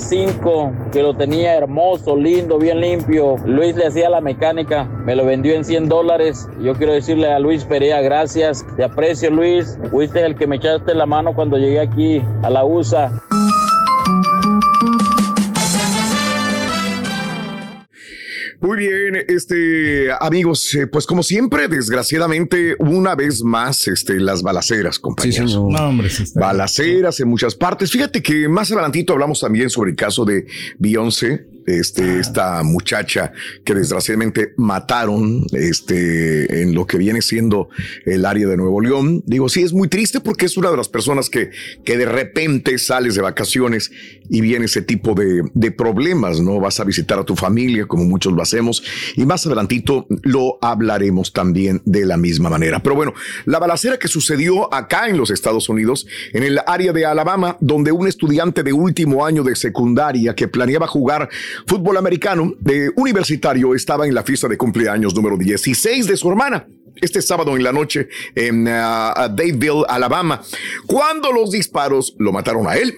[0.00, 3.36] 85 que lo tenía hermoso, lindo, bien limpio.
[3.44, 6.48] Luis le hacía la mecánica, me lo vendió en 100 dólares.
[6.62, 9.78] Yo quiero decirle a Luis Perea, gracias, te aprecio Luis.
[9.90, 13.12] Fuiste el que me echaste la mano cuando llegué aquí a la USA.
[18.60, 24.98] Muy bien, este amigos, eh, pues como siempre, desgraciadamente, una vez más, este, las balaceras,
[24.98, 25.54] compañeros.
[25.54, 26.40] No, hombre, sí está.
[26.40, 27.90] Balaceras en muchas partes.
[27.90, 30.46] Fíjate que más adelantito hablamos también sobre el caso de
[30.78, 31.46] Beyoncé.
[31.78, 33.32] Este, esta muchacha
[33.64, 37.68] que desgraciadamente mataron este, en lo que viene siendo
[38.04, 39.22] el área de Nuevo León.
[39.26, 41.50] Digo, sí, es muy triste porque es una de las personas que,
[41.84, 43.90] que de repente sales de vacaciones
[44.28, 46.60] y viene ese tipo de, de problemas, ¿no?
[46.60, 48.82] Vas a visitar a tu familia como muchos lo hacemos
[49.16, 52.82] y más adelantito lo hablaremos también de la misma manera.
[52.82, 57.06] Pero bueno, la balacera que sucedió acá en los Estados Unidos, en el área de
[57.06, 61.28] Alabama, donde un estudiante de último año de secundaria que planeaba jugar
[61.66, 66.66] fútbol americano de universitario estaba en la fiesta de cumpleaños número 16 de su hermana
[67.00, 68.66] este sábado en la noche en uh,
[69.30, 70.42] Dadeville, Alabama,
[70.86, 72.94] cuando los disparos lo mataron a él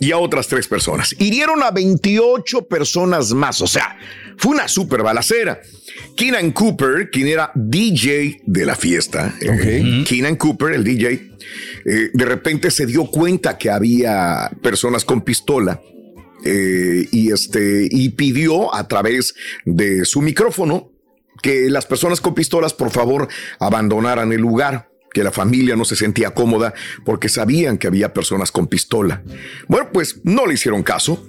[0.00, 1.14] y a otras tres personas.
[1.18, 3.96] Hirieron a 28 personas más, o sea,
[4.36, 5.60] fue una super balacera.
[6.16, 11.12] Keenan Cooper, quien era DJ de la fiesta, eh, Keenan Cooper, el DJ,
[11.84, 15.80] eh, de repente se dio cuenta que había personas con pistola
[16.44, 20.90] eh, y, este, y pidió a través de su micrófono
[21.42, 23.28] que las personas con pistolas, por favor,
[23.58, 26.72] abandonaran el lugar que la familia no se sentía cómoda
[27.04, 29.22] porque sabían que había personas con pistola.
[29.68, 31.26] Bueno, pues no le hicieron caso,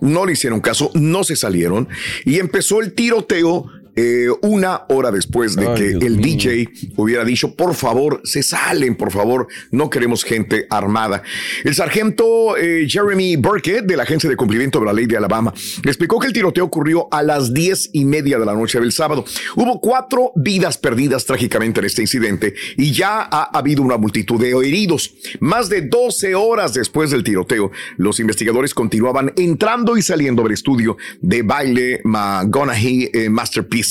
[0.00, 1.88] no le hicieron caso, no se salieron
[2.24, 6.26] y empezó el tiroteo eh, una hora después de Ay, que Dios el mío.
[6.26, 11.22] DJ hubiera dicho, por favor, se salen, por favor, no queremos gente armada.
[11.64, 15.52] El sargento eh, Jeremy Burkett de la Agencia de Cumplimiento de la Ley de Alabama
[15.84, 19.24] explicó que el tiroteo ocurrió a las diez y media de la noche del sábado.
[19.54, 24.50] Hubo cuatro vidas perdidas trágicamente en este incidente y ya ha habido una multitud de
[24.50, 25.14] heridos.
[25.40, 30.96] Más de 12 horas después del tiroteo, los investigadores continuaban entrando y saliendo del estudio
[31.20, 33.85] de baile McGonaghy eh, Masterpiece,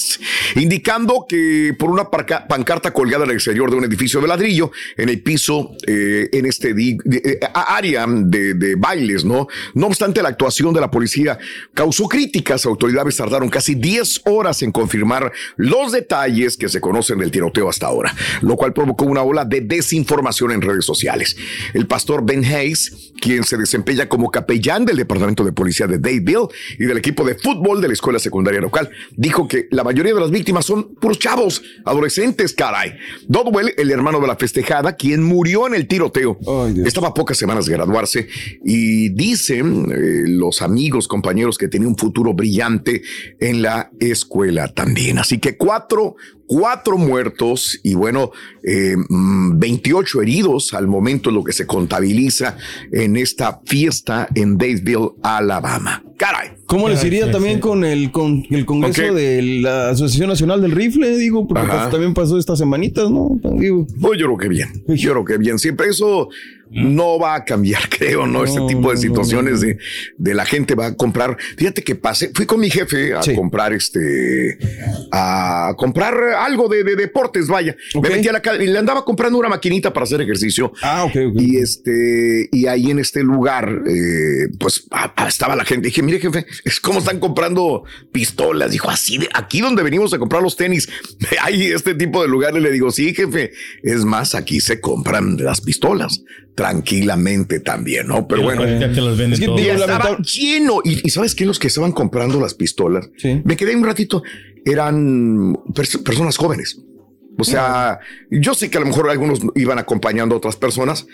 [0.55, 5.21] indicando que por una pancarta colgada el exterior de un edificio de ladrillo, en el
[5.21, 9.47] piso, eh, en este de- eh, área de, bailes, ¿no?
[9.73, 11.37] No obstante, la actuación de la policía
[11.73, 12.65] causó críticas.
[12.65, 17.87] Autoridades tardaron casi 10 horas en confirmar los detalles que se conocen del tiroteo hasta
[17.87, 21.35] ahora, lo cual provocó una ola de desinformación en redes sociales.
[21.73, 26.47] El pastor Ben Hayes, quien se desempeña como capellán del Departamento de Policía de Dadeville
[26.79, 30.19] y del equipo de fútbol de la escuela secundaria local, dijo que la mayoría de
[30.19, 32.93] las víctimas son puros chavos, adolescentes, caray.
[33.27, 36.37] Dodwell, el hermano de la festejada, quien murió en el tiroteo,
[36.85, 38.27] estaba a pocas semanas de graduarse
[38.63, 43.03] y dicen eh, los amigos, compañeros que tenía un futuro brillante
[43.39, 45.19] en la escuela también.
[45.19, 46.15] Así que cuatro,
[46.47, 48.31] cuatro muertos y bueno,
[48.63, 52.57] eh, mm, 28 heridos al momento lo que se contabiliza
[52.91, 56.03] en esta fiesta en Dadeville, Alabama.
[56.17, 56.51] Caray.
[56.65, 61.17] ¿Cómo les iría también con el, con el Congreso de la Asociación Nacional del Rifle?
[61.17, 63.37] Digo, porque pues, también pasó estas semanitas, ¿no?
[63.57, 65.59] Digo, Pues yo creo que bien, yo creo que bien.
[65.59, 66.29] Siempre eso
[66.75, 68.43] no va a cambiar, creo, ¿no?
[68.43, 69.77] Este No, tipo de no, situaciones De,
[70.17, 71.37] de la gente va a comprar.
[71.57, 74.57] Fíjate que pasé, fui con mi jefe a comprar este,
[75.11, 77.75] a comprar algo de, de deportes, vaya.
[78.01, 80.73] Me metí a la calle y le andaba comprando una maquinita para hacer ejercicio.
[80.81, 81.41] Ah, ok, ok.
[81.41, 84.87] Y este, y ahí en este lugar, eh, pues
[85.27, 85.87] estaba la gente.
[85.87, 88.71] Dije, mire, jefe, es como están comprando pistolas.
[88.71, 90.89] Dijo, así de aquí donde venimos a comprar los tenis,
[91.41, 92.61] hay este tipo de lugares.
[92.61, 93.51] Le digo, sí, jefe.
[93.83, 96.23] Es más, aquí se compran las pistolas
[96.65, 98.27] tranquilamente también, ¿no?
[98.27, 98.63] Pero bueno,
[99.33, 100.81] es que ya estaba lleno.
[100.83, 103.09] Y, y sabes que los que estaban comprando las pistolas,
[103.43, 104.23] me quedé un ratito,
[104.65, 106.79] eran pers- personas jóvenes.
[107.37, 107.99] O sea,
[108.31, 111.05] yo sé que a lo mejor algunos iban acompañando a otras personas,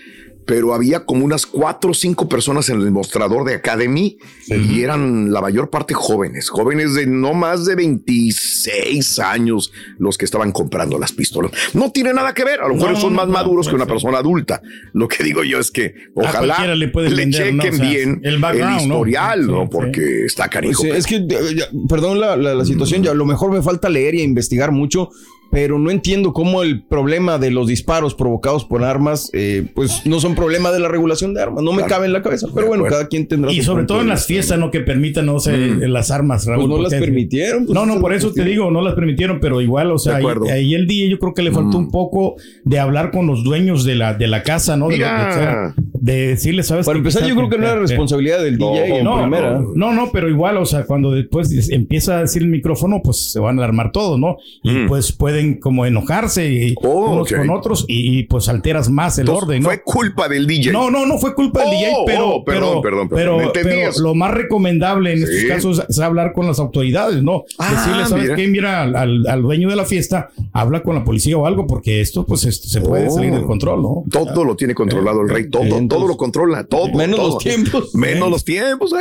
[0.46, 5.32] pero había como unas cuatro o cinco personas en el mostrador de Academy y eran
[5.32, 10.98] la mayor parte jóvenes, jóvenes de no más de 26 años los que estaban comprando
[11.00, 11.52] las pistolas.
[11.74, 13.86] No tiene nada que ver, a lo mejor No, son más no, maduros que una
[13.86, 14.62] persona adulta.
[14.94, 17.64] Lo que digo yo es que ojalá le pueden vender, chequen ¿no?
[17.64, 18.96] O sea, bien el el, background, ¿no?
[18.96, 19.62] historial, ¿no?
[19.64, 20.84] Sí, Porque está canijo.
[20.84, 21.26] Pues, es que,
[21.56, 24.72] ya, perdón la, la- la situación, ya a lo mejor me falta leer y investigar
[24.72, 25.10] mucho,
[25.52, 30.20] pero no entiendo cómo el problema de los disparos provocados por armas, eh, pues no
[30.20, 31.64] son problema de la regulación de armas.
[31.64, 34.02] No me cabe en la cabeza, pero bueno, cada quien tendrá Y su sobre todo
[34.02, 34.72] en las fiestas, ¿no?
[34.72, 35.82] Que permitan, no sé, Mm.
[35.92, 36.68] las armas, Raúl.
[36.68, 39.40] Pues no las permitieron, pues, no, no, por es eso te digo, no las permitieron,
[39.40, 40.20] pero igual, o sea,
[40.52, 43.84] ahí, el día yo creo que le faltó un poco de hablar con los dueños
[43.84, 44.88] de la, de la casa, ¿no?
[44.88, 46.86] De, lo que sea, de decirles, ¿sabes?
[46.88, 49.52] Para empezar, yo creo que no era responsabilidad del DJ en no, primera.
[49.60, 53.32] No, no, no, pero igual, o sea, cuando después empieza a decir el micrófono, pues
[53.32, 54.38] se van a alarmar todos, ¿no?
[54.64, 57.36] Y pues pueden como enojarse y unos Mm.
[57.38, 59.70] con otros y, y, pues alteras más el Entonces, orden, ¿no?
[59.70, 60.72] Fue culpa del DJ.
[60.72, 63.42] No, no, no fue culpa del Oh, DJ, pero, oh, perdón, pero, perdón, perdón, pero,
[63.42, 65.24] entendí pero lo más recomendable en Sí.
[65.24, 67.44] estos casos es hablar con las autoridades, ¿no?
[67.60, 68.36] Ah, Decirle, ¿sabes mira.
[68.36, 68.48] qué?
[68.48, 72.44] Mira, al, dueño de la fiesta, habla con la policía o algo, porque esto, pues,
[72.46, 73.12] este, se puede Oh.
[73.12, 74.04] salir del control, ¿no?
[74.12, 76.88] Todo lo tiene controlado el rey, todo, todo lo controla, todo.
[76.94, 77.30] Menos todo.
[77.34, 77.94] los tiempos.
[77.94, 78.94] Menos los tiempos.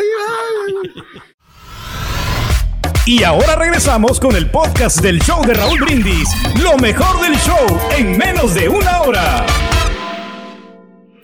[3.07, 6.29] Y ahora regresamos con el podcast del show de Raúl Brindis.
[6.61, 9.47] Lo mejor del show en menos de una hora.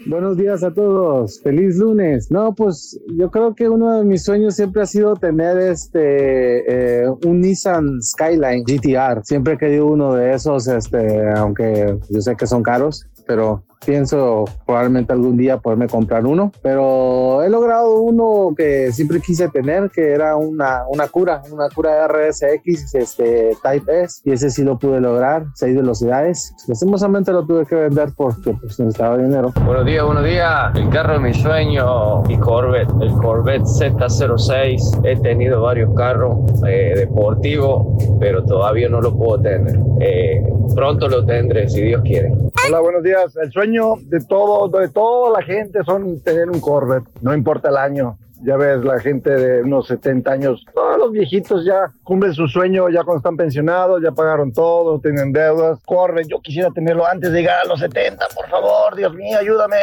[0.07, 2.31] Buenos días a todos, feliz lunes.
[2.31, 7.09] No, pues yo creo que uno de mis sueños siempre ha sido tener este eh,
[7.25, 9.25] un Nissan Skyline GTR.
[9.25, 14.45] Siempre he querido uno de esos, este, aunque yo sé que son caros, pero pienso
[14.65, 20.13] probablemente algún día poderme comprar uno, pero he logrado uno que siempre quise tener, que
[20.13, 25.01] era una, una cura, una cura RSX este, Type S, y ese sí lo pude
[25.01, 26.55] lograr, seis velocidades.
[26.67, 29.53] Lastimosamente lo tuve que vender porque pues, necesitaba dinero.
[29.65, 30.75] Buenos días, buenos días.
[30.75, 35.01] El carro de mi sueño, mi Corvette, el Corvette Z06.
[35.05, 37.87] He tenido varios carros eh, deportivos,
[38.19, 39.79] pero todavía no lo puedo tener.
[40.01, 42.33] Eh, pronto lo tendré, si Dios quiere.
[42.67, 43.37] Hola, buenos días.
[43.37, 47.77] El sueño de todo, de toda la gente son tener un Corvette, no importa el
[47.77, 48.19] año.
[48.43, 52.91] Ya ves, la gente de unos 70 años, todos los viejitos ya cumplen su sueño,
[52.91, 55.81] ya cuando están pensionados, ya pagaron todo, tienen deudas.
[55.87, 59.77] Corvette, yo quisiera tenerlo antes de llegar a los 70, por favor, Dios mío, ayúdame.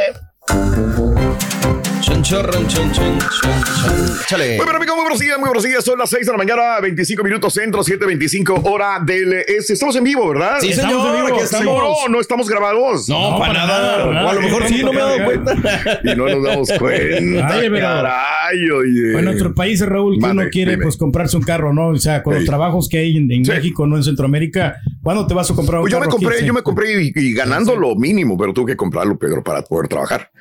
[2.05, 2.17] Muy
[4.65, 5.83] bien, amigos, muy buenos días, muy buenos días.
[5.85, 9.73] Son las 6 de la mañana, 25 minutos centro, 7.25 hora del este.
[9.73, 10.57] Estamos en vivo, ¿verdad?
[10.59, 11.27] Sí, señor, Estamos en vivo.
[11.35, 11.65] aquí estamos.
[11.65, 13.07] Seguro, no estamos grabados.
[13.07, 14.05] No, para nada.
[14.05, 15.55] O a lo mejor sí, no me he dado cuenta.
[16.03, 17.47] Y no nos damos cuenta.
[17.55, 19.11] Ay, caray, oye.
[19.13, 20.83] Bueno, en nuestro país, Raúl, que uno quiere dime.
[20.83, 21.89] pues comprarse un carro, ¿no?
[21.89, 22.47] O sea, con los Ey.
[22.47, 25.83] trabajos que hay en, en México, no en Centroamérica, ¿cuándo te vas a comprar un
[25.85, 26.17] Pues yo me carro?
[26.17, 26.23] aquí?
[26.25, 26.45] compré, Sí.
[26.47, 29.87] yo me compré y, y ganando lo mínimo, pero tuve que comprarlo, Pedro, para poder
[29.87, 30.31] trabajar.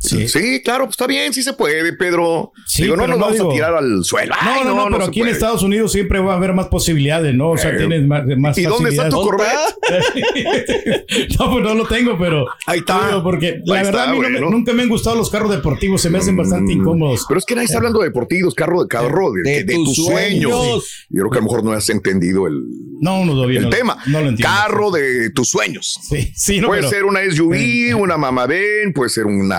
[0.00, 2.52] Sí, claro, pues está bien, sí se puede, Pedro.
[2.66, 4.34] Sí, digo, no nos no vamos digo- a tirar al suelo.
[4.44, 5.32] No, no, no, pero aquí en puede.
[5.32, 7.50] Estados Unidos siempre va a haber más posibilidades, ¿no?
[7.50, 9.74] O sea, Eh, tienes más, más ¿Y dónde está tu facilidades.
[11.38, 12.46] no, pues no lo tengo, pero.
[12.66, 13.08] Ahí está.
[13.08, 15.50] Digo, Porque la Ahí verdad, está, a mí me- nunca me han gustado los carros
[15.50, 17.24] deportivos, se me hacen bastante incómodos.
[17.28, 19.94] Pero es que nadie está hablando de deportivos, carro de carro, de, De de tus
[19.94, 20.52] tus sueños.
[20.52, 21.06] sueños.
[21.10, 22.62] Yo creo que a lo mejor no has entendido el,
[23.00, 23.96] No, no, el tema.
[24.06, 24.54] No lo entiendo.
[24.54, 25.98] Carro de tus sueños.
[26.02, 29.52] Sí, sí, no, puede pero- ser una SUV, una Van, puede ser un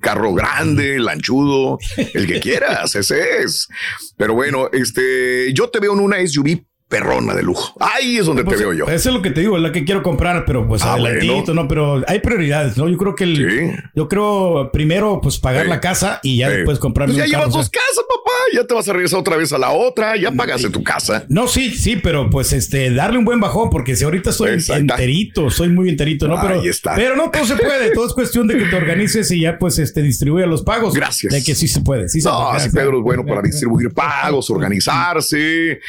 [0.00, 3.68] carro grande, lanchudo, el que quieras, ese es.
[4.16, 7.74] Pero bueno, este, yo te veo en una SUV perrona de lujo.
[7.80, 8.84] Ahí es donde Pues, te veo yo.
[8.86, 11.52] Eso es lo que te digo, es la que quiero comprar, pero pues Ah, adelantito,
[11.54, 11.66] ¿no?
[11.66, 12.88] Pero hay prioridades, ¿no?
[12.88, 17.14] Yo creo que el, yo creo primero pues pagar la casa y ya después comprarme
[17.14, 17.60] pues ya llevas o sea.
[17.62, 18.30] dos casas, papá.
[18.52, 20.16] Ya te vas a regresar otra vez a la otra.
[20.16, 21.24] Ya pagaste tu casa.
[21.28, 25.50] No, sí, sí, pero pues este, darle un buen bajón, porque si ahorita soy enterito,
[25.50, 26.40] soy muy enterito, ¿no?
[26.40, 26.94] Pero, Ahí está.
[26.94, 29.78] pero no todo se puede, todo es cuestión de que te organices y ya pues
[29.78, 30.94] este distribuya los pagos.
[30.94, 31.32] Gracias.
[31.32, 32.70] De que sí se puede, sí se No, puede.
[32.70, 34.48] Pedro es bueno para distribuir pagos,
[34.94, 35.80] organizarse.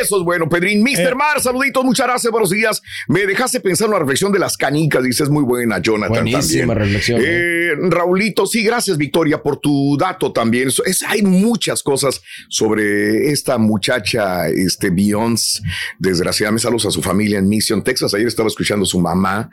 [0.00, 0.86] Eso es bueno, Pedrín.
[0.86, 0.92] Eh.
[0.96, 1.14] Mr.
[1.14, 2.82] Mar, saluditos, muchas gracias, buenos días.
[3.08, 6.10] Me dejaste pensar en una reflexión de las canicas, dices muy buena, Jonathan.
[6.24, 6.78] Buenísima también.
[6.78, 10.68] reflexión, Eh, Raulito, sí, gracias, Victoria, por tu dato también.
[10.68, 15.62] Es- es- hay muchas cosas sobre esta muchacha, este Beyoncé.
[15.98, 18.14] Desgraciadamente, saludos a su familia en Mission, Texas.
[18.14, 19.50] Ayer estaba escuchando a su mamá.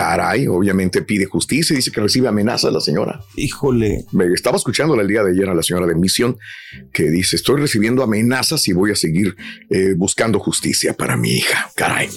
[0.00, 3.20] Caray, obviamente pide justicia y dice que recibe amenazas la señora.
[3.34, 4.04] Híjole.
[4.12, 6.36] Me estaba escuchándola el día de ayer a la señora de Misión
[6.92, 9.34] que dice, estoy recibiendo amenazas y voy a seguir
[9.70, 11.70] eh, buscando justicia para mi hija.
[11.74, 12.10] Caray.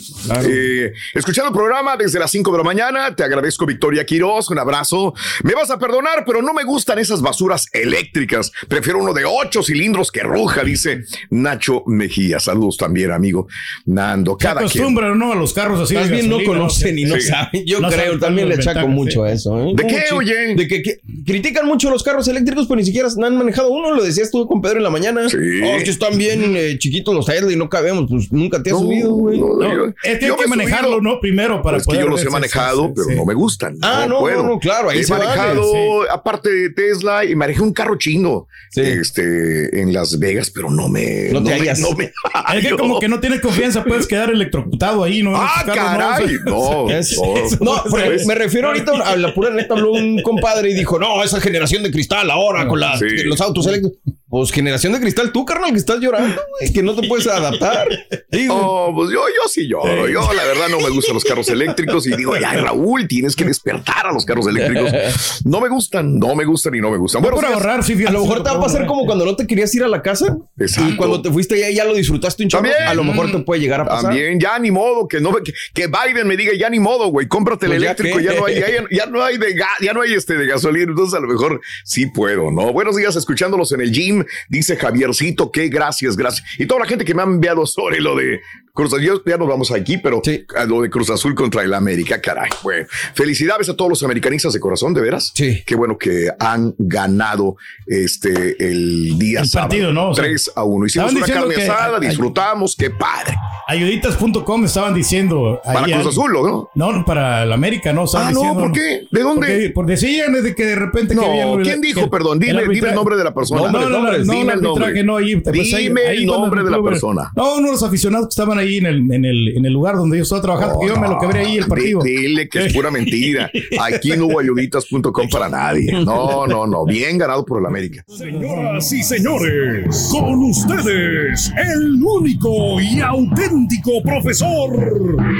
[0.45, 4.59] Eh, escuchando el programa desde las 5 de la mañana, te agradezco Victoria Quiroz, un
[4.59, 5.13] abrazo.
[5.43, 8.51] Me vas a perdonar, pero no me gustan esas basuras eléctricas.
[8.67, 12.41] Prefiero uno de ocho cilindros que ruja, dice Nacho Mejía.
[12.41, 13.47] Saludos también, amigo
[13.85, 14.35] Nando.
[14.37, 14.67] Se Cada quien.
[14.67, 15.31] acostumbran, ¿no?
[15.31, 15.93] A los carros así.
[15.93, 17.21] Más bien no conocen y no Sí.
[17.21, 17.68] saben.
[17.69, 19.29] Yo No creo, también le achaco mucho sí.
[19.29, 19.59] a eso.
[19.63, 19.73] ¿eh?
[19.75, 20.55] ¿De qué, oye?
[20.55, 23.93] De que, que critican mucho los carros eléctricos, pero ni siquiera han manejado uno.
[23.93, 25.29] Lo decías tú con Pedro en la mañana.
[25.29, 25.37] Sí.
[25.63, 28.05] Oh, es que están bien eh, chiquitos los Tesla y no cabemos.
[28.09, 29.39] Pues nunca te has No, subido, güey.
[29.39, 31.01] no, Es que hay que manejarlo, subido.
[31.13, 31.19] ¿no?
[31.19, 32.01] Primero para Pues que poder.
[32.03, 33.15] yo los he manejado, sí, pero sí.
[33.15, 33.77] no me gustan.
[33.81, 34.43] Ah, no, puedo.
[34.43, 37.97] no, no, claro, ahí He se vale, manejado, aparte de Tesla, y manejé un carro
[37.97, 41.29] chino este, en Las Vegas, pero no me.
[41.31, 41.79] No te hallas.
[41.79, 42.11] no me
[42.55, 45.33] Es que como que no tienes confianza, puedes quedar electrocutado ahí, ¿no?
[45.35, 46.37] Ah, caray.
[46.45, 47.19] No, Es-
[47.65, 47.83] no.
[48.25, 49.73] Me refiero ahorita a la pura neta.
[49.73, 53.05] Habló un compadre y dijo: No, esa generación de cristal ahora con las- Sí.
[53.25, 53.99] los autos eléctricos.
[54.29, 57.87] Pues generación de cristal, tú, carnal, que estás llorando, güey, que no te puedes adaptar.
[58.29, 58.55] Digo,
[58.89, 60.07] No, pues yo, yo sí lloro.
[60.07, 63.43] Yo, la verdad, no me gustan los carros eléctricos y digo, ya, Raúl, tienes que
[63.43, 65.41] despertar a los carros eléctricos.
[65.45, 67.23] No me gustan, no me gustan y no me gustan.
[67.23, 69.47] Bueno, por ahorrar, sí, a lo mejor te va a pasar como cuando no te
[69.47, 70.91] querías ir a la casa Exacto.
[70.91, 72.69] y cuando te fuiste ya, ya lo disfrutaste un chorro.
[72.85, 74.11] A lo mejor te puede llegar a pasar.
[74.11, 77.27] También, ya ni modo, que no que, que Biden me diga, ya ni modo, güey,
[77.27, 80.01] cómprate el Pues ya eléctrico, ya, no hay, ya, ya no hay de ya no
[80.01, 82.71] hay este de gasolina, entonces a lo mejor sí puedo, ¿no?
[82.73, 84.18] Buenos días, escuchándolos en el gym,
[84.49, 86.47] dice Javiercito, que gracias, gracias.
[86.57, 88.41] Y toda la gente que me ha enviado sobre lo de
[88.79, 90.21] Cruz Azul, ya nos vamos aquí, pero
[90.55, 92.49] a lo de Cruz Azul contra el América, caray.
[92.63, 95.31] Bueno, felicidades a todos los americanistas de corazón, de veras.
[95.35, 95.63] Sí.
[95.65, 99.69] Qué bueno que han ganado este el día El sábado.
[99.69, 100.09] partido, ¿no?
[100.11, 100.85] O sea, 3 a 1.
[100.85, 103.35] Hicimos una carne que- asada, disfrutamos, qué padre.
[103.67, 105.61] Ayuditas.com estaban diciendo.
[105.63, 106.69] Para ahí Cruz Azul, ¿no?
[106.73, 108.05] No, no, para el América, ¿no?
[108.13, 109.07] Ah, no, diciendo- ¿por qué?
[109.11, 109.47] ¿De dónde?
[109.47, 111.15] Porque, porque decían desde que de repente.
[111.15, 112.01] No, que había- ¿quién dijo?
[112.01, 113.61] que Perdón, dime- dime el nombre de la persona.
[113.61, 115.03] No, no, no, Nombres, no, dime el el nombre.
[115.03, 117.31] no, ahí, pues, ahí- Dime ahí el nombre de la persona.
[117.35, 120.17] No, de los aficionados que estaban ahí en el, en el, en el lugar donde
[120.17, 122.01] yo estaba trabajando, porque yo me lo quebré ahí el partido.
[122.01, 123.49] Di- Dile que es pura mentira.
[123.81, 125.91] Aquí no hubo ayuditas.com para nadie.
[126.03, 126.85] No, no, no.
[126.85, 128.03] Bien ganado por el América.
[128.07, 134.69] Señoras y señores, con ustedes, el único y auténtico profesor.
[134.71, 135.35] ¿Cuál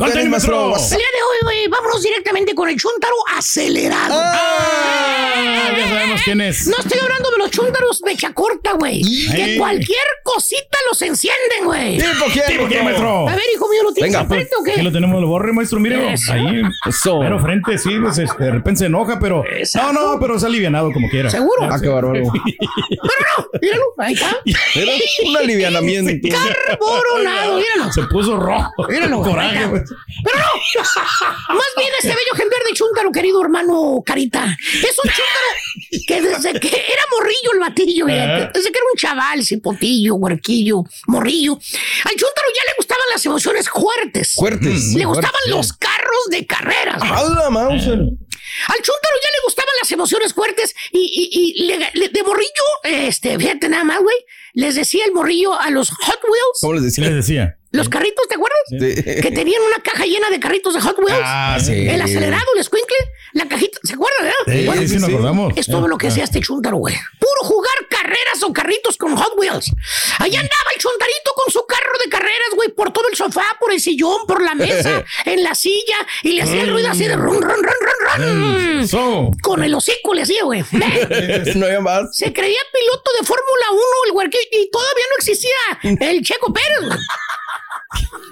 [0.00, 0.74] tenés, maestro?
[0.74, 4.14] El vámonos directamente con el chuntaro acelerado.
[4.14, 6.66] Ah, ya sabemos quién es.
[6.66, 9.02] No estoy hablando de los chúntaros mecha corta, güey.
[9.02, 11.98] Que cualquier cosita los encienden, güey.
[11.98, 13.28] ¿Tipo quién, ¿Tipo quién, maestro?
[13.28, 14.72] A ver, hijo mío, ¿lo tienes Venga, enfrente o qué?
[14.72, 16.12] Aquí lo tenemos, lo borre, maestro, mire.
[16.12, 16.32] Eso.
[16.32, 16.62] Ahí.
[16.86, 17.20] Eso.
[17.20, 19.42] Pero frente, sí, pues, este, de repente se enoja, pero.
[19.74, 21.30] No, no, pero es alivianado como quiera.
[21.30, 21.68] ¿Seguro?
[21.70, 22.22] Ah, qué bárbaro.
[23.60, 24.36] Míralo, ahí está.
[24.74, 24.92] Era
[25.26, 26.28] un alivianamiento.
[26.28, 27.92] Carboronado, míralo.
[27.92, 28.70] Se puso rojo.
[28.88, 29.82] Míralo, güey, Coraje, güey.
[30.24, 34.44] Pero no, más bien este bello ejemplar de chúntaro, querido hermano Carita.
[34.74, 35.48] Es un chúntaro
[36.06, 41.52] que desde que era morrillo el batillo, desde que era un chaval, cipotillo, huerquillo, morrillo,
[41.52, 44.34] al chúntaro ya le gustaban las emociones fuertes.
[44.34, 44.94] Fuertes.
[44.94, 47.00] Le gustaban Fuertes, los carros de carreras.
[47.02, 47.98] ¡A la Mauser!
[48.68, 52.48] Al chúntaro ya le gustaban las emociones fuertes y, y- y le- le- de morrillo,
[52.84, 54.16] este, fíjate nada más, güey,
[54.54, 57.04] les decía el morrillo a los Hot Wheels, ¿Cómo les decía?
[57.04, 57.56] Les decía.
[57.72, 58.60] Los carritos, ¿te acuerdas?
[58.68, 58.78] Sí.
[59.20, 61.20] Que tenían una caja llena de carritos de Hot Wheels.
[61.24, 61.88] Ah, sí.
[61.88, 62.96] El acelerado, el squinkle,
[63.32, 64.24] la cajita, ¿se acuerdan?
[64.24, 64.34] verdad?
[64.60, 65.52] Sí, Bueno, sí, nos acordamos.
[65.56, 66.94] es todo lo que hacía este chúntaro, güey.
[67.18, 69.70] Puro jugar carreras o carritos con Hot Wheels.
[70.18, 73.72] Allá andaba el chuntarito con su carro de carreras, güey, por todo el sofá, por
[73.72, 77.16] el sillón, por la mesa, en la silla, y le hacía el ruido así de
[77.16, 78.80] run, run, run, run, run.
[78.80, 79.30] Eso.
[79.42, 80.62] Con el hocico le hacía, güey.
[81.54, 82.16] No había más.
[82.16, 86.98] Se creía piloto de Fórmula 1, el huerquillo, y todavía no existía el Checo Pérez,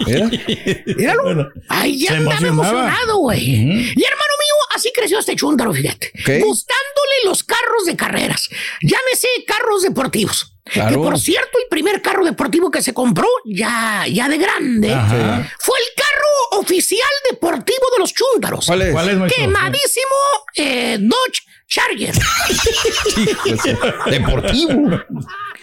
[0.06, 0.26] ¿Era?
[0.96, 1.50] Míralo.
[1.68, 2.48] Ahí ya andaba emocionaba.
[2.88, 3.40] emocionado, güey.
[3.44, 6.12] Y hermano mío, así creció este chúndaro, fíjate.
[6.20, 6.44] Ok.
[6.44, 8.48] Gustándole los carros de carreras.
[8.82, 10.54] Llámese carros deportivos.
[10.64, 10.90] Claro.
[10.90, 15.50] Que por cierto, el primer carro deportivo que se compró, ya, ya de grande, Ajá.
[15.58, 18.66] fue el carro oficial deportivo de los chúndaros.
[18.66, 18.92] ¿Cuál es?
[18.92, 19.44] ¿Cuál es, maestro?
[19.44, 20.06] Quemadísimo
[20.54, 21.40] eh, Dodge
[21.70, 22.14] Charger.
[24.10, 25.00] Deportivo.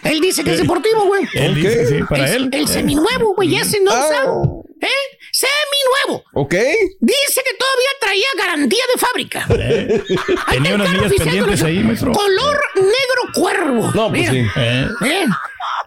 [0.04, 1.24] Él dice que es deportivo, güey.
[1.34, 2.50] Él dice, sí, para el, él.
[2.52, 4.62] El seminuevo, güey, ese no Ah.
[4.80, 4.86] ¿Eh?
[5.32, 6.24] Seminuevo.
[6.34, 6.54] ¿Ok?
[7.00, 9.44] Dice que todavía traía garantía de fábrica.
[10.46, 12.12] Ahí Tenía unas carro millas pendientes ahí, maestro.
[12.12, 13.90] Color negro cuervo.
[13.94, 14.32] No, pues Mira.
[14.32, 14.38] sí.
[14.56, 14.88] Eh.
[15.04, 15.26] ¿Eh?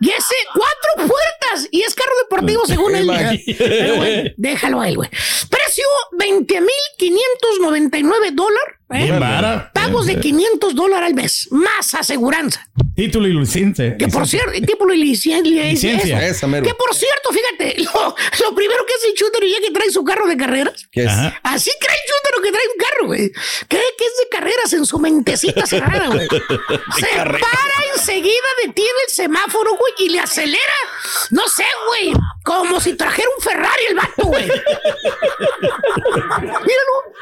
[0.01, 1.67] Y ese, cuatro puertas.
[1.71, 3.07] Y es carro deportivo según él.
[3.57, 5.09] Pero, güey, déjalo a él, güey.
[5.49, 5.85] Precio
[6.17, 8.75] 20,599 dólares.
[8.93, 9.03] ¿eh?
[9.03, 9.71] Bien vara.
[9.73, 11.47] Pagos de 500 dólares al mes.
[11.51, 12.67] Más aseguranza.
[12.95, 13.95] Título y licencia.
[13.95, 15.39] Que por cierto, tipo de licencia.
[15.41, 16.65] Licencia, esa, mero.
[16.65, 20.03] Que por cierto, fíjate, lo, lo primero que hace el chútero ya que trae su
[20.03, 20.87] carro de carreras.
[20.91, 21.11] ¿Qué es?
[21.43, 23.31] Así cree el chútero que trae un carro, güey.
[23.67, 26.27] Cree que es de carreras en su mentecita cerrada, güey.
[26.99, 27.37] Se para
[27.95, 30.73] enseguida, detiene el semáforo, güey, y le acelera.
[31.31, 32.13] No sé, güey.
[32.43, 34.45] Como si trajera un Ferrari el vato, güey.
[36.41, 37.13] Míralo.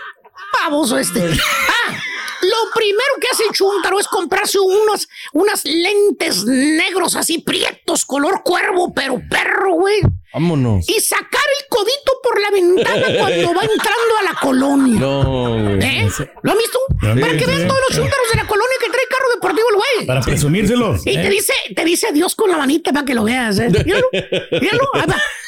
[0.53, 1.21] Baboso este.
[1.21, 1.93] Ah,
[2.41, 8.41] lo primero que hace el chúntaro es comprarse unos, unas lentes negros así prietos, color
[8.43, 9.99] cuervo, pero perro, güey.
[10.33, 10.87] Vámonos.
[10.87, 14.99] Y sacar el codito por la ventana cuando va entrando a la colonia.
[14.99, 15.83] No, güey.
[15.83, 16.09] ¿Eh?
[16.43, 16.79] ¿Lo han visto?
[17.01, 17.67] Sí, Para que vean sí.
[17.67, 20.07] todos los chúntaros de la colonia que trae carro deportivo el güey.
[20.07, 21.01] Para presumírselos.
[21.01, 21.29] Y te ¿eh?
[21.29, 23.59] dice, te dice adiós con la manita para que lo veas.
[23.59, 23.69] ¿eh?
[23.69, 25.05] Míralo, va.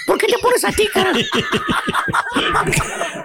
[0.07, 1.13] ¿Por qué te pones a ti, cara?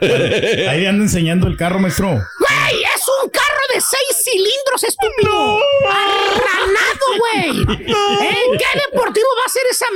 [0.70, 2.08] Ahí anda enseñando el carro, maestro.
[2.08, 2.82] ¡Güey!
[2.82, 5.58] ¡Es un carro de seis cilindros, estúpido!
[5.88, 7.76] ¡Arranado, güey!
[7.86, 8.58] ¿Eh?
[8.58, 9.86] ¿Qué deportivo va a ser esa,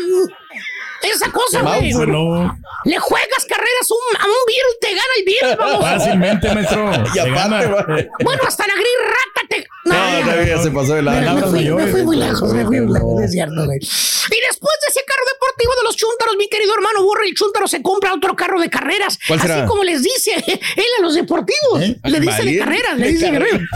[1.14, 1.92] esa cosa, güey?
[1.92, 2.58] No.
[2.84, 5.80] Le juegas carreras un- a un virus, te gana el virus, vamos.
[5.84, 6.90] Fácilmente, maestro.
[7.06, 8.08] Y Se aparte.
[8.24, 9.66] Bueno, hasta la gris rata te...
[9.84, 11.12] No, todavía se pasó de la.
[11.34, 13.78] me fui, me fui muy lejos, me fui muy lejos, es cierto, güey.
[13.78, 17.66] Y después de ese carro deportivo de los chúntaros, mi querido hermano Burro, el chúntaro
[17.66, 19.18] se compra otro carro de carreras.
[19.26, 19.58] ¿Cuál será?
[19.60, 21.80] Así como les dice él a los deportivos.
[21.80, 21.98] ¿Eh?
[22.04, 23.60] Le dice de carreras, le dice carreras.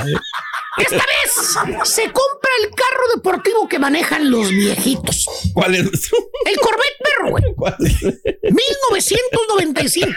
[0.76, 5.26] Esta vez se compra el carro deportivo que manejan los viejitos?
[5.52, 5.84] ¿Cuál es?
[6.46, 7.44] El Corvette, perro, güey.
[8.42, 10.10] 1995.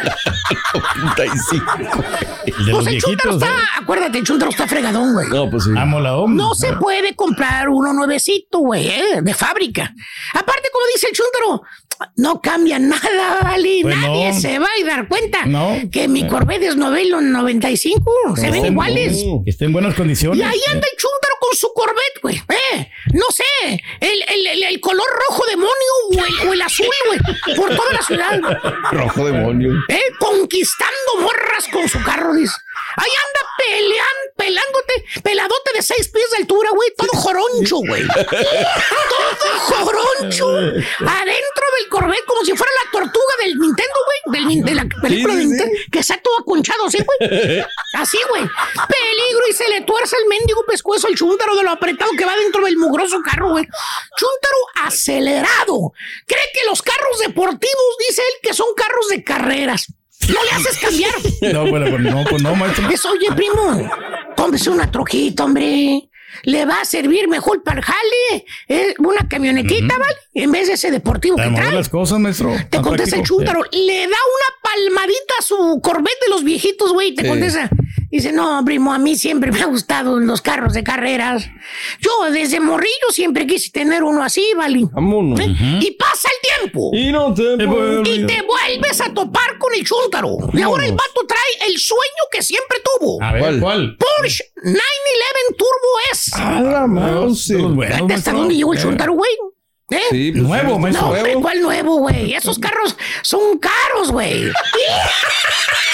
[2.46, 3.64] El de los Pues el Chuntaro viejitos, está, ¿eh?
[3.82, 5.28] acuérdate, el Chuntaro está fregadón, güey.
[5.30, 5.72] No, pues sí.
[5.78, 6.44] Amo la onda.
[6.44, 9.22] No se puede comprar uno nuevecito, güey, ¿eh?
[9.22, 9.94] de fábrica.
[10.34, 11.62] Aparte, como dice el Chuntaro,
[12.16, 13.80] no cambia nada, ¿vale?
[13.82, 14.40] Pues Nadie no.
[14.40, 15.78] se va a dar cuenta No.
[15.92, 18.36] que mi Corvette es novelo 95.
[18.36, 19.18] Se ven iguales.
[19.44, 20.40] Que esté en buenas condiciones.
[20.40, 22.36] Y ahí anda el Chuntaro con su Corvette, güey.
[22.38, 23.44] Eh, no sé,
[24.00, 25.72] el, el- el- el color rojo demonio
[26.12, 28.40] o el, o el azul, güey, por toda la ciudad.
[28.92, 29.72] Rojo demonio.
[29.90, 30.02] ¿Eh?
[30.20, 32.54] Conquistando morras con su carro, dice.
[32.98, 36.90] Ahí anda peleando, pelándote, peladote de seis pies de altura, güey.
[36.98, 38.04] Todo joroncho, güey.
[38.08, 40.50] todo joroncho.
[40.50, 43.94] Adentro del Corvette, como si fuera la tortuga del Nintendo,
[44.26, 44.62] güey.
[44.62, 45.78] De la película Sí, de sí, Nintendo.
[45.92, 47.64] Que está todo aconchado así, güey.
[47.94, 48.44] Así, güey.
[48.44, 52.36] Peligro y se le tuerce el mendigo pescuezo al chúntaro de lo apretado que va
[52.36, 53.66] dentro del mugroso carro, güey.
[54.18, 55.94] Chúntaro acelerado.
[56.28, 59.88] Cree que los carros deportivos, dice él, que son carros de carreras.
[60.28, 61.12] No le haces cambiar.
[61.54, 62.90] No, bueno, pues no, pues no, maestro.
[62.90, 63.90] Eso, oye, primo,
[64.36, 66.10] cómprese una trojita, hombre.
[66.44, 68.46] Le va a servir mejor para el jale.
[68.68, 70.16] eh, una camionetita, ¿vale?
[70.34, 71.72] En vez de ese deportivo Para que trae.
[71.72, 72.54] las cosas, maestro.
[72.70, 77.16] Te contesta el chúntaro, le da una palmadita a su Corvette de los viejitos, güey.
[77.16, 77.28] Te Sí.
[77.30, 77.70] contesta.
[78.10, 81.50] Dice, no, primo, a mí siempre me ha gustado los carros de carreras.
[82.00, 84.86] Yo desde morrillo siempre quise tener uno así, ¿vale?
[84.94, 85.40] Vámonos.
[85.42, 85.56] ¿Eh?
[85.82, 86.92] Y pasa el tiempo.
[86.94, 90.38] Y no te Y te vuelves a topar con el chúntaro.
[90.54, 93.22] Y ahora el vato trae el sueño que siempre tuvo.
[93.22, 93.98] A ver, ¿cuál?
[93.98, 94.78] Porsche 911
[95.58, 96.32] Turbo S.
[96.36, 97.48] A la mouse.
[97.48, 99.32] Fíjate hasta dónde llegó el chúntaro, güey.
[99.90, 100.02] ¿Eh?
[100.10, 101.08] Sí, pues, Nuevo, sí, maestro.
[101.08, 102.34] No, hombre, ¿cuál nuevo, güey?
[102.34, 104.44] Esos carros son caros, güey.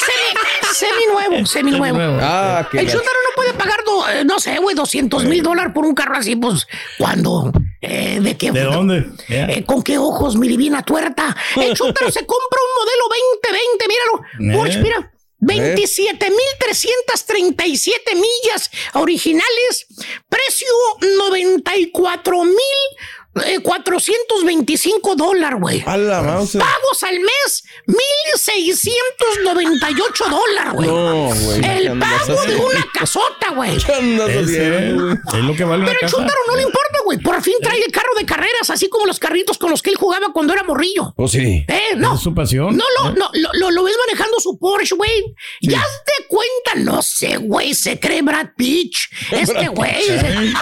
[0.05, 0.33] semi,
[0.73, 1.99] semi nuevo, semi nuevo.
[2.21, 5.73] Ah, qué El chúntaro no puede pagar, do- eh, no sé, güey, 200 mil dólares
[5.75, 6.65] por un carro así, pues,
[6.97, 7.51] ¿cuándo?
[7.81, 8.51] Eh, ¿De qué?
[8.51, 9.05] ¿De dónde?
[9.29, 11.35] Eh, ¿Con qué ojos, mi divina tuerta?
[11.55, 13.03] El chúntaro se compra un modelo
[13.43, 14.23] 2020, míralo.
[14.57, 15.11] Porsche, mira.
[15.39, 19.85] 27.337 millas originales,
[20.29, 20.67] precio
[21.17, 22.43] 94
[23.35, 25.83] mil 425 dólares, güey.
[25.85, 26.53] A la mouse.
[26.57, 30.87] Pagos al mes, 1,698 dólares, güey.
[30.87, 31.61] No, güey.
[31.61, 33.77] ¿qué El pago de una casota, güey.
[33.77, 35.17] ¿Qué andas Ese, haciendo, güey?
[35.39, 36.15] es lo que vale Pero el casa.
[36.15, 37.17] chúntaro no le importa, güey.
[37.19, 39.95] Por fin trae el carro de carreras, así como los carritos con los que él
[39.97, 41.13] jugaba cuando era morrillo.
[41.17, 41.65] Oh, sí.
[41.67, 42.15] Eh, no.
[42.15, 42.75] Es su pasión.
[42.77, 45.35] No, lo, no, lo, lo, lo ves manejando su Porsche, güey.
[45.61, 48.93] Ya te cuenta, no sé, güey, se cree Brad Pitt.
[49.31, 50.05] Este güey,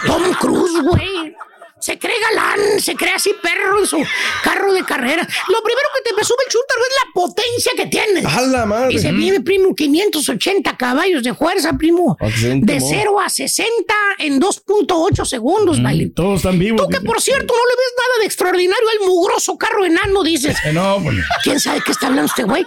[0.05, 1.35] Tom Cruise, güey.
[1.81, 3.97] Se cree galán, se cree así perro en su
[4.43, 5.27] carro de carrera.
[5.49, 8.23] Lo primero que te presume el chúntaro es la potencia que tiene.
[8.25, 8.89] A la madre.
[8.89, 12.17] Dice, vive, primo, 580 caballos de fuerza, primo.
[12.19, 12.87] Excelente, De mo.
[12.89, 16.11] 0 a 60 en 2.8 segundos, vale.
[16.15, 16.81] Todos están vivos.
[16.81, 20.57] Tú que, por cierto, no le ves nada de extraordinario al mugroso carro enano, dices.
[20.65, 21.17] Eh, no, pues.
[21.43, 22.63] ¿Quién sabe qué está hablando este güey?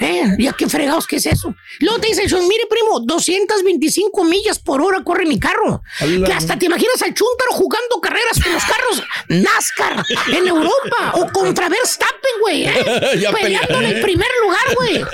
[0.00, 0.36] ¿Eh?
[0.38, 1.54] ¿Ya qué fregados qué es eso?
[1.80, 5.82] Luego te dice, mire, primo, 225 millas por hora corre mi carro.
[5.98, 11.30] Que hasta te imaginas al chúntaro jugando carreras con los carros NASCAR en Europa o
[11.32, 12.64] contra Verstappen, güey.
[12.66, 12.84] ¿eh?
[13.40, 15.04] Peleando en el primer lugar, güey.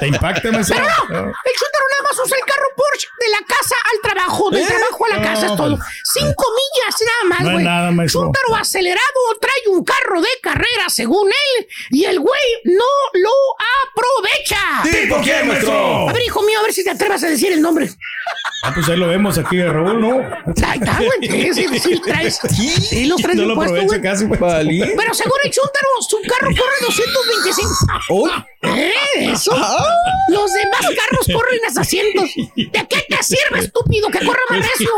[0.00, 0.76] Te impacta, maestro.
[0.76, 4.50] Pero no, el chúntaro nada más usa el carro Porsche de la casa al trabajo,
[4.50, 4.66] del ¿Eh?
[4.66, 5.76] trabajo a la casa, es No, todo.
[5.76, 5.88] pues.
[6.12, 7.64] Cinco millas nada más, No es güey.
[7.64, 8.20] nada, maestro.
[8.22, 13.30] Chúntaro acelerado trae un carro de carrera, según él, y el güey no lo
[13.92, 14.58] aprovecha.
[14.84, 16.08] ¿Sí, por qué, maestro?
[16.08, 17.88] A ver, hijo mío, a ver si te atreves a decir el nombre.
[18.64, 20.18] Ah, pues ahí lo vemos aquí de Raúl, ¿no?
[20.66, 21.52] Ahí está, güey.
[21.54, 22.38] Sí, sí, sí, traes.
[22.68, 24.02] Sí, los traes No lo güey.
[24.02, 24.38] casi, güey.
[24.40, 24.80] Valí.
[24.96, 27.70] Pero según el chúntaro, su carro corre 225.
[28.10, 28.28] Oh.
[28.62, 28.92] ¿Eh?
[29.32, 29.52] Eso.
[29.52, 32.24] Los demás carros corren a 200.
[32.56, 34.90] ¿De qué te sirve, estúpido, que corra más recio?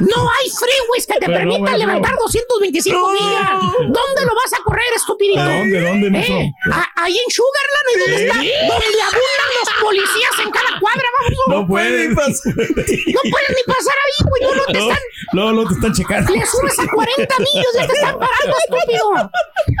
[0.00, 3.50] No hay freeways que te Pero, permitan levantar 225 millas.
[3.80, 5.40] ¿Dónde lo vas a correr, estupidito?
[5.40, 6.36] ¿A dónde, dónde, maestro?
[6.36, 6.52] ¿Eh?
[6.96, 8.34] Ahí en Sugarland, ¿y dónde está?
[8.36, 11.32] Donde abundan los policías en cada cuadra, vamos.
[11.48, 12.02] No puede.
[12.12, 14.42] No puedes ni pasar ahí, güey.
[14.42, 14.98] No, no te No, están
[15.32, 16.32] no, no te están checando.
[16.34, 19.30] le subes a 40 millas, ya te están parando, estúpido.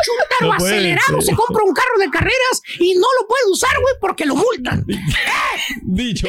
[0.04, 1.22] Chúntaro No acelerado, ser.
[1.22, 4.84] se compra un carro de carreras y no lo puede usar, güey, porque lo multan.
[5.82, 6.28] Dicho.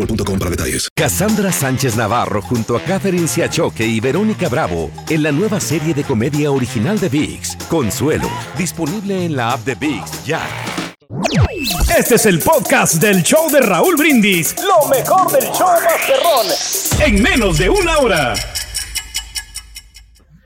[0.01, 0.89] boostmobile.com para detalles.
[0.95, 6.03] Cassandra Sánchez Navarro junto a Catherine Siachoque y Verónica Bravo en la nueva serie de
[6.03, 10.41] comedia original de VIX, Consuelo, disponible en la app de VIX ya.
[11.97, 14.55] Este es el podcast del show de Raúl Brindis.
[14.63, 16.47] Lo mejor del show Masterrón.
[17.05, 18.33] En menos de una hora.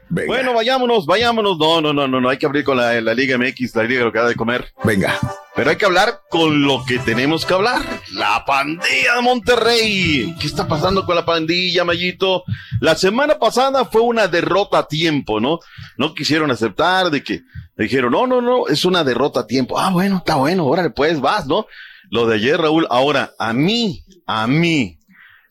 [0.09, 1.57] Bueno, vayámonos, vayámonos.
[1.59, 2.29] No, no, no, no, no.
[2.29, 4.35] Hay que abrir con la, la Liga MX, la Liga de lo que da de
[4.35, 4.71] comer.
[4.83, 5.19] Venga.
[5.55, 7.81] Pero hay que hablar con lo que tenemos que hablar.
[8.11, 10.35] La pandilla de Monterrey.
[10.39, 12.43] ¿Qué está pasando con la pandilla, Mayito?
[12.81, 15.59] La semana pasada fue una derrota a tiempo, ¿no?
[15.97, 17.43] No quisieron aceptar de que
[17.77, 19.79] dijeron, no, no, no, es una derrota a tiempo.
[19.79, 21.67] Ah, bueno, está bueno, órale, pues vas, ¿no?
[22.11, 22.85] Lo de ayer, Raúl.
[22.89, 24.99] Ahora, a mí, a mí,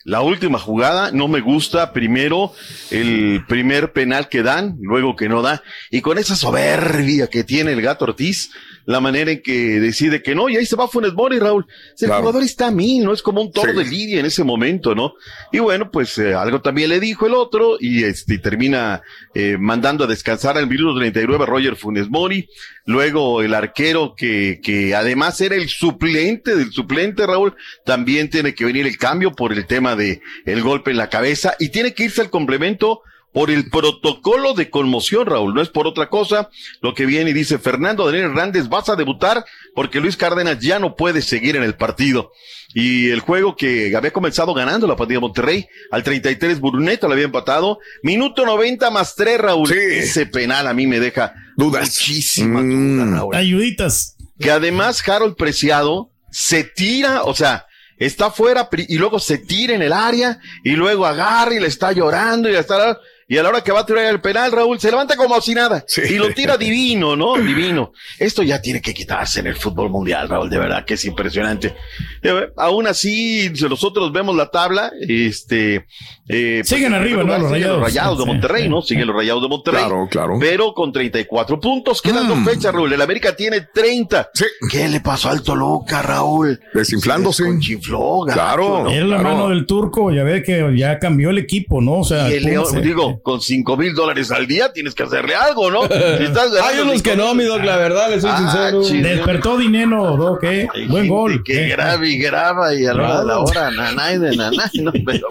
[0.04, 1.94] la última jugada no me gusta.
[1.94, 2.52] Primero
[2.90, 5.62] el primer penal que dan, luego que no da.
[5.90, 8.50] Y con esa soberbia que tiene el gato Ortiz,
[8.86, 11.66] la manera en que decide que no, y ahí se va Funes Mori, Raúl.
[11.98, 14.94] El jugador está a mí, no es como un toro de lidia en ese momento,
[14.94, 15.14] ¿no?
[15.52, 19.02] Y bueno, pues eh, algo también le dijo el otro y este termina
[19.34, 22.48] eh, mandando a descansar al minuto 39 a Roger Funes Mori.
[22.86, 27.54] Luego el arquero que, que además era el suplente del suplente, Raúl,
[27.84, 31.54] también tiene que venir el cambio por el tema de el golpe en la cabeza
[31.58, 33.00] y tiene que irse al complemento
[33.34, 36.50] por el protocolo de conmoción, Raúl, no es por otra cosa.
[36.80, 40.78] Lo que viene y dice Fernando Daniel Hernández, vas a debutar porque Luis Cárdenas ya
[40.78, 42.30] no puede seguir en el partido.
[42.74, 47.14] Y el juego que había comenzado ganando la partida de Monterrey, al 33 Bruneta lo
[47.14, 47.80] había empatado.
[48.04, 49.72] Minuto 90 más 3, Raúl.
[49.72, 51.88] Ese penal a mí me deja dudas.
[51.88, 53.34] Muchísimas dudas, Raúl.
[53.34, 54.16] Ayuditas.
[54.38, 57.66] Que además Harold Preciado se tira, o sea,
[57.98, 61.90] está fuera y luego se tira en el área y luego agarra y le está
[61.90, 62.96] llorando y le está
[63.28, 65.54] y a la hora que va a tirar el penal, Raúl, se levanta como si
[65.54, 65.84] nada.
[66.08, 67.36] Y lo tira divino, ¿no?
[67.36, 67.92] Divino.
[68.18, 71.74] Esto ya tiene que quitarse en el fútbol mundial, Raúl, de verdad que es impresionante.
[72.22, 75.86] Eh, Aún así, nosotros vemos la tabla, este...
[76.28, 77.38] eh, pues, Siguen en arriba, ¿no?
[77.38, 77.82] Los siguen Rayados.
[77.82, 78.82] Rayados de Sí, Monterrey, sí, ¿no?
[78.82, 79.80] Siguen los Rayados de Monterrey.
[79.80, 80.36] Claro, claro.
[80.40, 82.00] Pero con 34 puntos.
[82.02, 82.92] Quedan dos fechas, Raúl.
[82.92, 84.30] El América tiene 30.
[84.70, 86.60] ¿Qué le pasó al Toluca, Raúl?
[86.72, 87.44] Desinflándose.
[87.60, 88.88] Chifló, Claro.
[88.90, 89.36] Era la claro.
[89.36, 92.00] mano del turco, ya ve que ya cambió el equipo, ¿no?
[92.00, 95.34] O sea, Y el León, digo, con cinco mil dólares al día tienes que hacerle
[95.34, 95.82] algo, ¿no?
[96.18, 99.08] Si estás ganando Hay unos que no, mi doc, la verdad, le soy Ah, sincero.
[99.08, 100.68] Despertó dinero, Doc, ¿eh?
[100.88, 101.42] Buen gol.
[101.44, 101.68] Que eh.
[101.68, 105.28] graba y graba y a la hora de la hora, nanay de nanay, no, pero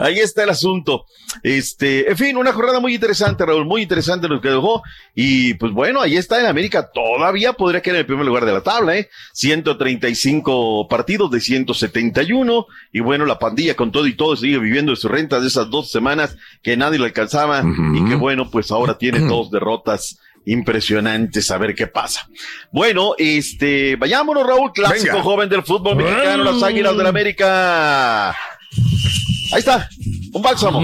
[0.00, 1.06] ahí está el asunto.
[1.42, 4.82] Este, en fin, una jornada muy interesante, Raúl, muy interesante lo que dejó.
[5.14, 8.52] Y pues bueno, ahí está en América, todavía podría quedar en el primer lugar de
[8.52, 9.08] la tabla, ¿eh?
[9.32, 12.66] 135 partidos de 171.
[12.92, 15.70] Y bueno, la pandilla con todo y todo sigue viviendo de su renta de esas
[15.70, 17.62] dos semanas que nadie le alcanzaba.
[17.94, 22.28] Y que bueno, pues ahora tiene dos derrotas impresionantes a ver qué pasa.
[22.72, 25.22] Bueno, este, vayámonos, Raúl, clásico Venga.
[25.22, 28.30] joven del fútbol mexicano, las Águilas del América.
[28.30, 29.88] Ahí está,
[30.32, 30.80] un bálsamo.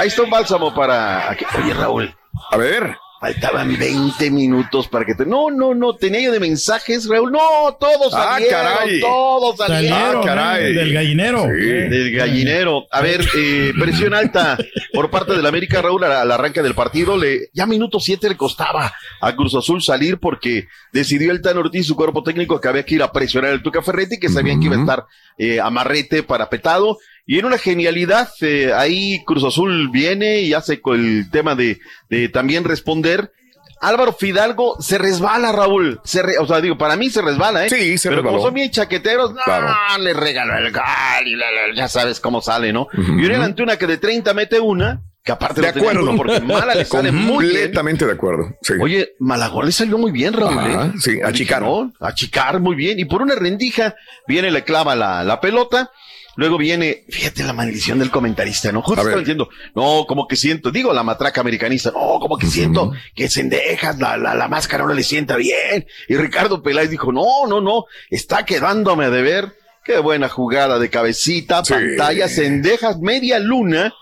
[0.00, 1.30] Ahí está un bálsamo para.
[1.30, 2.14] aquí- Oye, Raúl.
[2.50, 2.96] A ver.
[3.24, 5.24] Faltaban 20 minutos para que te.
[5.24, 7.32] No, no, no, tenía yo de mensajes, Raúl.
[7.32, 9.00] No, todos Ah, salieron, caray.
[9.00, 9.98] todos salieron.
[9.98, 10.74] Salieron, Ah, caray.
[10.74, 11.46] del gallinero.
[11.46, 12.84] Del gallinero.
[12.90, 14.58] A ver, eh, presión alta
[14.92, 17.16] por parte del América, Raúl, al, arranque del partido.
[17.16, 21.86] Le, ya minuto siete le costaba a Cruz Azul salir porque decidió el Tan Ortiz,
[21.86, 24.66] su cuerpo técnico, que había que ir a presionar el Tuca Ferretti, que sabían que
[24.66, 25.06] iba a estar
[25.38, 26.98] eh, amarrete parapetado.
[27.26, 31.78] Y en una genialidad, eh, ahí Cruz Azul viene y hace con el tema de,
[32.10, 33.32] de también responder.
[33.80, 36.00] Álvaro Fidalgo se resbala, Raúl.
[36.04, 37.70] Se re- o sea, digo, para mí se resbala, ¿eh?
[37.70, 38.44] Sí, se Pero como resbaló.
[38.46, 39.74] son bien chaqueteros, no, Claro.
[40.00, 40.82] le regaló el gol
[41.26, 42.86] y la- la- ya sabes cómo sale, ¿no?
[42.94, 46.14] Y Uriel Antuna que de 30 mete una, que aparte De acuerdo.
[46.16, 47.56] porque Mala le sale muy bien.
[47.56, 48.54] Completamente de acuerdo.
[48.62, 48.74] Sí.
[48.80, 50.58] Oye, Malagón le salió muy bien, Raúl.
[50.58, 50.92] Ajá, ¿eh?
[50.98, 51.62] sí, a chicar.
[51.62, 51.92] ¿No?
[52.00, 52.98] A chicar muy bien.
[52.98, 53.94] Y por una rendija,
[54.26, 55.90] viene, le clava la, la pelota.
[56.36, 58.82] Luego viene, fíjate la maldición del comentarista, ¿no?
[58.82, 62.46] Justo A estaba diciendo, no, como que siento, digo la matraca americanista, no, como que
[62.46, 65.86] siento que Sendejas, la, la, la máscara no le sienta bien.
[66.08, 69.56] Y Ricardo Peláez dijo, no, no, no, está quedándome de ver.
[69.84, 73.92] Qué buena jugada de cabecita, pantalla, Sendejas, media luna.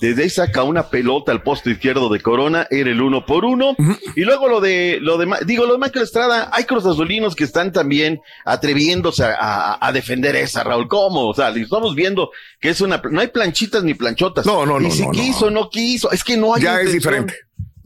[0.00, 3.74] Desde ahí saca una pelota al poste izquierdo de Corona, era el uno por uno.
[4.14, 7.72] Y luego lo de, lo de, digo, lo de Michael Estrada, hay cruzazulinos que están
[7.72, 10.88] también atreviéndose a, a- a defender esa, Raúl.
[10.88, 11.28] ¿Cómo?
[11.28, 12.30] O sea, estamos viendo
[12.60, 14.46] que es una, no hay planchitas ni planchotas.
[14.46, 15.68] No, no, Y no, si no, quiso, no.
[15.70, 16.10] quiso.
[16.12, 17.34] Es que no hay Ya es diferente.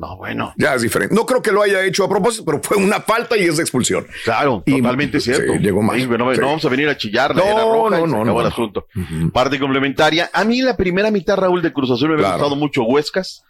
[0.03, 0.53] No, bueno.
[0.57, 1.14] Ya es diferente.
[1.14, 3.62] No creo que lo haya hecho a propósito, pero fue una falta y es de
[3.62, 4.05] expulsión.
[4.24, 5.53] Claro, totalmente cierto.
[5.53, 5.96] Sí, llegó mal.
[6.00, 6.40] Sí, no, Sí.
[6.40, 7.34] no vamos a venir a chillar.
[7.36, 8.40] No, roja no, y no, no.
[8.40, 8.88] el asunto.
[9.32, 10.28] Parte complementaria.
[10.32, 12.38] A mí la primera mitad, Raúl, de Cruz Azul me había Claro.
[12.40, 13.44] gustado mucho Huescas.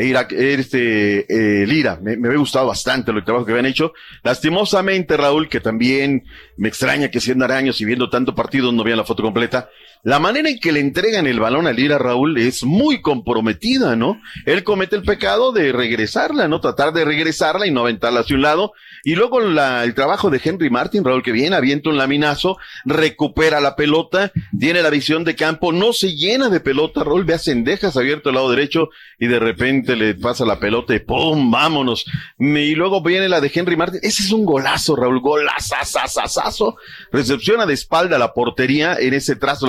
[0.00, 1.26] e Irak- este,
[1.62, 1.98] eh, Lira.
[2.00, 3.92] Me, me había gustado bastante el trabajo que habían hecho.
[4.22, 6.22] Lastimosamente, Raúl, que también
[6.56, 9.68] me extraña que siendo años y viendo tanto partido no vean la foto completa.
[10.04, 14.20] La manera en que le entregan el balón a Lira, Raúl, es muy comprometida, ¿no?
[14.46, 16.60] Él comete el pecado de regresarla, ¿no?
[16.60, 18.72] Tratar de regresarla y no aventarla hacia un lado.
[19.04, 23.60] Y luego la- el trabajo de Henry Martin, Raúl, que viene, avienta un laminazo, recupera
[23.60, 27.38] la pelota, tiene la visión de campo, no se llena de pelota, Raúl, ve a
[27.38, 28.88] Cendejas abierto al lado derecho
[29.18, 31.50] y de repente le pasa la pelota y ¡pum!
[31.50, 32.04] ¡Vámonos!
[32.38, 34.00] Y luego viene la de Henry Martin.
[34.02, 36.76] Ese es un golazo, Raúl, golazazazazazo.
[37.12, 39.66] Recepciona de espalda la portería en ese trazo.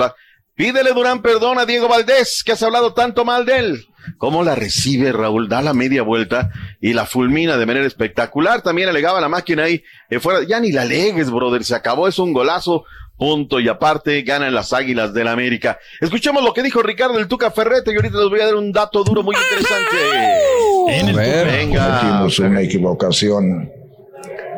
[0.60, 3.86] Pídele Durán perdón a Diego Valdés, que has hablado tanto mal de él.
[4.18, 5.48] ¿Cómo la recibe Raúl?
[5.48, 6.50] Da la media vuelta
[6.82, 8.60] y la fulmina de manera espectacular.
[8.60, 10.42] También alegaba la máquina ahí eh, fuera.
[10.46, 11.64] Ya ni la alegues, brother.
[11.64, 12.08] Se acabó.
[12.08, 12.84] Es un golazo.
[13.16, 15.78] Punto y aparte ganan las Águilas del América.
[15.98, 18.70] Escuchemos lo que dijo Ricardo el Tuca Ferrete y ahorita les voy a dar un
[18.70, 19.96] dato duro muy interesante.
[21.46, 22.00] Venga.
[22.00, 23.72] Cometimos una equivocación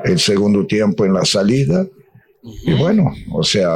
[0.04, 1.86] el segundo tiempo en la salida.
[2.42, 3.70] Y bueno, o sea,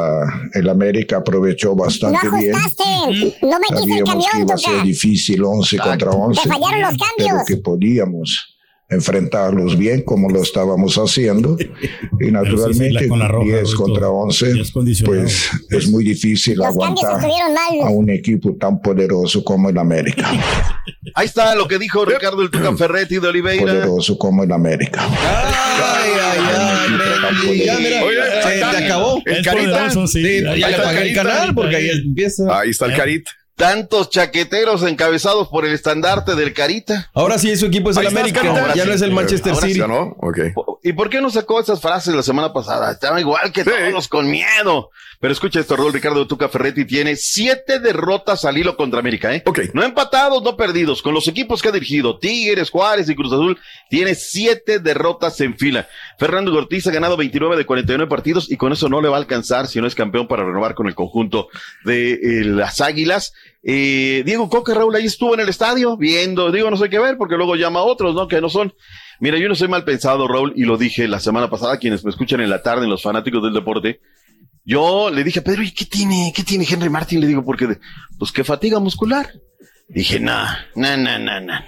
[0.54, 2.54] el América aprovechó No bastante bien.
[2.54, 3.36] ajustaste.
[3.42, 6.42] No metiste el Sabíamos que camión, iba a ser difícil 11 contra 11.
[6.42, 7.46] Te fallaron los Pero cambios.
[7.46, 8.55] que podíamos
[8.88, 11.56] enfrentarlos bien como lo estábamos haciendo.
[12.18, 13.82] Y naturalmente con la roja, 10 Roberto.
[13.82, 14.54] contra 11,
[15.04, 17.20] pues es muy difícil Los aguantar
[17.82, 20.30] a un equipo tan poderoso como el América.
[21.14, 23.64] Ahí está lo que dijo Ricardo el Tuca Ferretti de Oliveira.
[23.64, 25.06] Poderoso como el América.
[27.64, 28.02] Ya, mira,
[28.42, 29.22] se te acabó.
[29.24, 29.90] El Carita.
[30.06, 32.58] Sí, ya le pagué el canal porque ahí empieza.
[32.58, 33.30] Ahí está el Carita.
[33.56, 37.10] Tantos chaqueteros encabezados por el estandarte del Carita.
[37.14, 38.74] Ahora sí, su equipo es el América, Carita.
[38.74, 39.86] ya no es el Manchester Ahora sí, City.
[39.88, 40.14] ¿no?
[40.82, 42.92] ¿Y por qué no sacó esas frases la semana pasada?
[42.92, 44.90] Estaba igual que todos con miedo.
[45.20, 49.42] Pero escucha esto, Raúl Ricardo Tuca Ferretti tiene siete derrotas al hilo contra América, ¿eh?
[49.74, 51.02] No empatados, no perdidos.
[51.02, 53.58] Con los equipos que ha dirigido, Tigres, Juárez y Cruz Azul,
[53.88, 55.88] tiene siete derrotas en fila.
[56.18, 59.20] Fernando Ortiz ha ganado 29 de 49 partidos y con eso no le va a
[59.20, 61.48] alcanzar si no es campeón para renovar con el conjunto
[61.84, 63.32] de eh, las Águilas.
[63.62, 67.16] Eh, Diego Coca, Raúl, ahí estuvo en el estadio viendo, digo, no sé qué ver
[67.16, 68.28] porque luego llama a otros, ¿no?
[68.28, 68.74] Que no son.
[69.18, 72.10] Mira, yo no soy mal pensado, Raúl, y lo dije la semana pasada, quienes me
[72.10, 74.00] escuchan en la tarde, en los fanáticos del deporte.
[74.66, 76.32] Yo le dije a Pedro, ¿y qué tiene?
[76.34, 77.20] ¿Qué tiene Henry Martin?
[77.20, 77.78] Le digo, porque,
[78.18, 79.30] pues que fatiga muscular.
[79.88, 81.60] Dije, nah, nah, nah, nah, nah.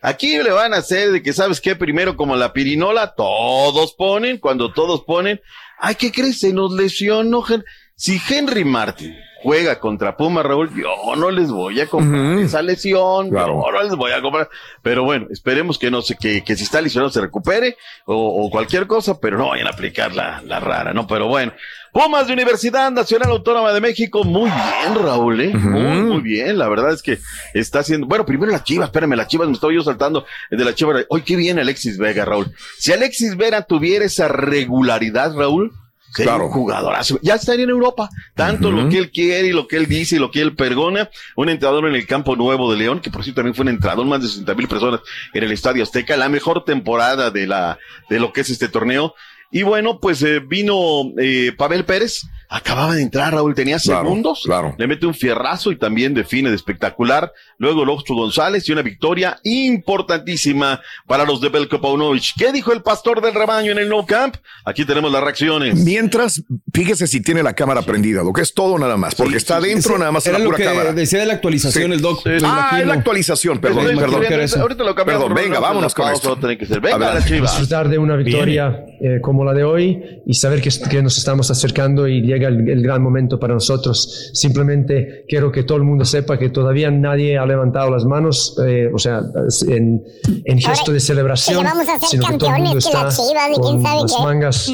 [0.00, 1.76] Aquí le van a hacer de que, ¿sabes qué?
[1.76, 5.40] Primero, como la pirinola, todos ponen, cuando todos ponen,
[5.78, 6.40] ay, ¿qué crees?
[6.40, 7.42] Se nos lesionó.
[7.46, 7.64] Hen-
[7.96, 13.30] Si Henry Martin juega contra Puma, Raúl, yo no les voy a comprar esa lesión,
[13.30, 14.48] yo no les voy a comprar.
[14.82, 17.76] Pero bueno, esperemos que no sé, que, que si está lesionado se recupere
[18.06, 18.14] o,
[18.46, 21.06] o cualquier cosa, pero no vayan a aplicar la, la rara, ¿no?
[21.08, 21.52] Pero bueno.
[21.98, 25.52] Pumas de Universidad Nacional Autónoma de México, muy bien, Raúl, ¿eh?
[25.52, 26.56] Muy, muy bien.
[26.56, 27.18] La verdad es que
[27.54, 28.06] está haciendo.
[28.06, 31.06] Bueno, primero las chivas, espérame, las chivas, me estaba yo saltando de la chivas.
[31.08, 32.54] Hoy qué bien Alexis Vega, Raúl.
[32.78, 35.72] Si Alexis Vega tuviera esa regularidad, Raúl,
[36.14, 37.18] sería un jugadorazo.
[37.20, 38.08] Ya estaría en Europa.
[38.36, 41.10] Tanto lo que él quiere y lo que él dice y lo que él perdona.
[41.34, 44.06] Un entrenador en el campo nuevo de León, que por cierto también fue un entrenador,
[44.06, 45.00] más de 60 mil personas
[45.34, 46.16] en el Estadio Azteca.
[46.16, 47.76] La mejor temporada de la,
[48.08, 49.16] de lo que es este torneo.
[49.50, 54.42] Y bueno, pues eh, vino eh, Pavel Pérez, acababa de entrar, Raúl, tenía Claro, segundos,
[54.78, 57.32] le mete un fierrazo y también define de espectacular.
[57.58, 62.34] Luego López González y una victoria importantísima para los de Belko Paunovic.
[62.38, 64.36] ¿Qué dijo el pastor del rebaño en el No Camp?
[64.64, 65.74] Aquí tenemos las reacciones.
[65.84, 66.42] Mientras,
[66.72, 69.98] fíjese si tiene la cámara prendida, lo que es todo nada más, porque está dentro
[69.98, 70.92] nada más en era la lo pura que cámara.
[70.92, 71.92] decía de la actualización Sí.
[71.92, 72.20] el doc.
[72.26, 72.80] Ah, imagino.
[72.80, 74.24] es la actualización, perdón, Me perdón.
[74.40, 74.60] eso.
[74.60, 75.24] Ahorita lo cambiamos.
[75.28, 76.36] Perdón, venga, vámonos con esto.
[76.36, 76.80] Tiene que ser.
[76.80, 77.50] Venga, la Chivas.
[77.52, 81.50] disfrutar de una victoria eh, como la de hoy y saber que, que nos estamos
[81.50, 84.30] acercando y llega el, el gran momento para nosotros.
[84.32, 88.90] Simplemente quiero que todo el mundo sepa que todavía nadie ha levantado las manos, eh,
[88.92, 89.22] o sea,
[89.68, 90.02] en,
[90.44, 92.92] en gesto de celebración, que vamos a ser sino que todo el mundo campeones, que
[92.92, 93.14] la está
[93.48, 94.22] quién con sabe las qué.
[94.22, 94.72] mangas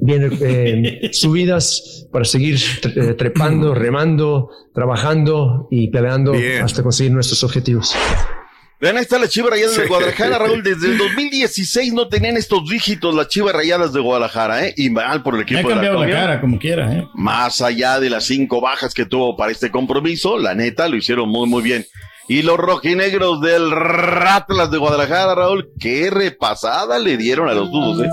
[0.00, 7.94] bien eh, subidas para seguir eh, trepando, remando, trabajando y peleando hasta conseguir nuestros objetivos.
[8.80, 9.86] Vean, ahí está la Chivas Rayadas de.
[9.86, 10.62] Guadalajara, Raúl.
[10.62, 14.74] Desde el 2016 no tenían estos dígitos las Chivas Rayadas de Guadalajara, ¿eh?
[14.76, 17.08] Y mal por el Me equipo ha de la cambiado la cara, como quiera, ¿eh?
[17.14, 21.28] Más allá de las cinco bajas que tuvo para este compromiso, la neta lo hicieron
[21.28, 21.86] muy, muy bien.
[22.28, 28.06] Y los rojinegros del Ratlas de Guadalajara, Raúl, qué repasada le dieron a los dudos,
[28.06, 28.10] ¿eh?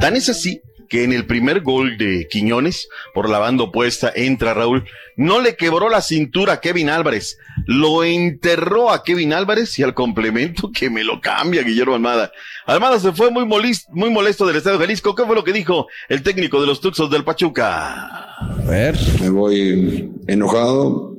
[0.00, 4.54] Tan es así que en el primer gol de Quiñones, por la banda opuesta, entra
[4.54, 4.84] Raúl,
[5.16, 9.92] no le quebró la cintura a Kevin Álvarez, lo enterró a Kevin Álvarez y al
[9.94, 12.30] complemento que me lo cambia Guillermo Almada.
[12.66, 15.14] Almada se fue muy, molis- muy molesto del Estadio Jalisco.
[15.14, 17.94] ¿Qué fue lo que dijo el técnico de los Tuxos del Pachuca?
[18.38, 18.96] A ver.
[19.20, 21.16] Me voy enojado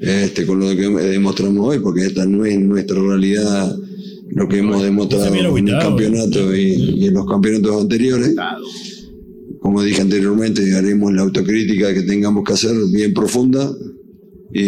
[0.00, 3.72] este, con lo que demostramos hoy, porque esta no es nuestra realidad
[4.32, 5.24] lo que hemos demostrado
[5.58, 8.34] en el campeonato y, y en los campeonatos anteriores.
[9.60, 13.70] Como dije anteriormente, haremos la autocrítica que tengamos que hacer bien profunda
[14.52, 14.62] y,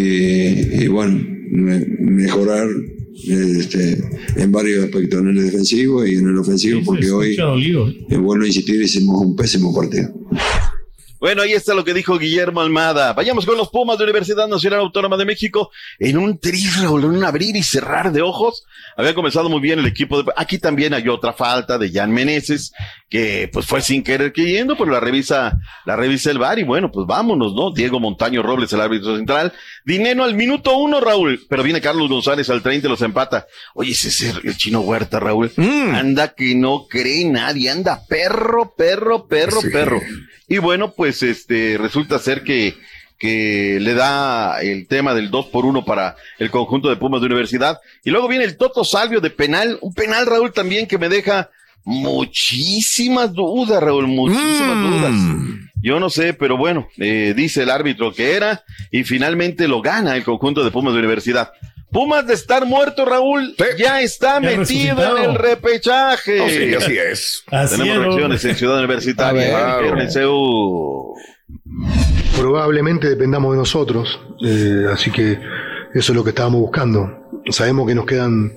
[0.84, 1.18] y bueno,
[1.50, 2.68] me- mejorar
[3.26, 4.02] este,
[4.36, 7.34] en varios aspectos, en el defensivo y en el ofensivo, porque hoy,
[8.10, 10.08] eh, vuelvo a insistir, hicimos un pésimo partido.
[11.22, 13.12] Bueno, ahí está lo que dijo Guillermo Almada.
[13.12, 15.70] Vayamos con los Pumas de Universidad Nacional Autónoma de México.
[16.00, 18.64] En un tris, Raúl, en un abrir y cerrar de ojos.
[18.96, 20.20] Había comenzado muy bien el equipo.
[20.20, 20.32] De...
[20.36, 22.72] Aquí también hay otra falta de Jan Meneses,
[23.08, 26.90] que pues fue sin querer queriendo, pero la revisa, la revisa el VAR y bueno,
[26.90, 27.70] pues vámonos, ¿no?
[27.70, 29.52] Diego Montaño Robles, el árbitro central.
[29.84, 31.40] Dinero al minuto uno, Raúl.
[31.48, 33.46] Pero viene Carlos González al 30 y los empata.
[33.74, 35.52] Oye, ese es el chino Huerta, Raúl.
[35.56, 37.70] Anda que no cree nadie.
[37.70, 40.00] Anda perro, perro, perro, perro.
[40.52, 42.76] Y bueno, pues este resulta ser que,
[43.18, 47.28] que le da el tema del 2 por 1 para el conjunto de Pumas de
[47.28, 47.80] Universidad.
[48.04, 51.48] Y luego viene el Toto Salvio de penal, un penal, Raúl, también que me deja
[51.84, 55.14] muchísimas dudas, Raúl, muchísimas dudas.
[55.82, 60.16] Yo no sé, pero bueno, eh, dice el árbitro que era y finalmente lo gana
[60.16, 61.50] el conjunto de Pumas de Universidad.
[61.92, 64.60] Pumas de estar muerto, Raúl, ya está Ya metido
[64.96, 65.18] resucitado.
[65.18, 66.48] en el repechaje.
[66.48, 67.42] Sí, así es.
[67.50, 69.76] Así Tenemos es, reacciones en Ciudad Universitaria.
[69.76, 69.98] ver.
[69.98, 71.14] en CEU.
[72.36, 75.32] Probablemente dependamos de nosotros, eh, así que
[75.94, 77.28] eso es lo que estábamos buscando.
[77.50, 78.56] Sabemos que nos quedan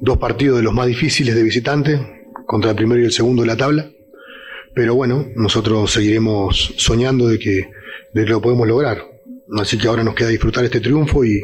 [0.00, 3.48] dos partidos de los más difíciles de visitante, contra el primero y el segundo de
[3.48, 3.88] la tabla,
[4.74, 7.70] pero bueno, nosotros seguiremos soñando de que,
[8.12, 8.98] de que lo podemos lograr.
[9.58, 11.40] Así que ahora nos queda disfrutar este triunfo y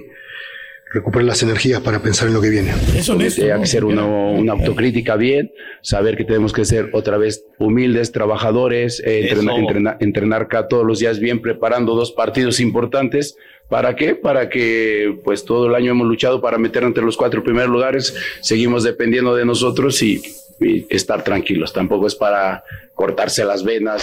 [0.92, 2.72] recuperar las energías para pensar en lo que viene.
[2.96, 7.44] Eso Hay que hacer uno- una autocrítica bien, saber que tenemos que ser otra vez
[7.58, 9.60] humildes, trabajadores, eh, entrena- Eso.
[9.60, 13.36] entrena- entrenar acá todos los días bien, preparando dos partidos importantes.
[13.68, 14.16] ¿Para qué?
[14.16, 18.12] Para que pues todo el año hemos luchado para meter entre los cuatro primeros lugares,
[18.40, 20.20] seguimos dependiendo de nosotros y,
[20.60, 21.72] y estar tranquilos.
[21.72, 22.64] Tampoco es para
[22.94, 24.02] cortarse las venas.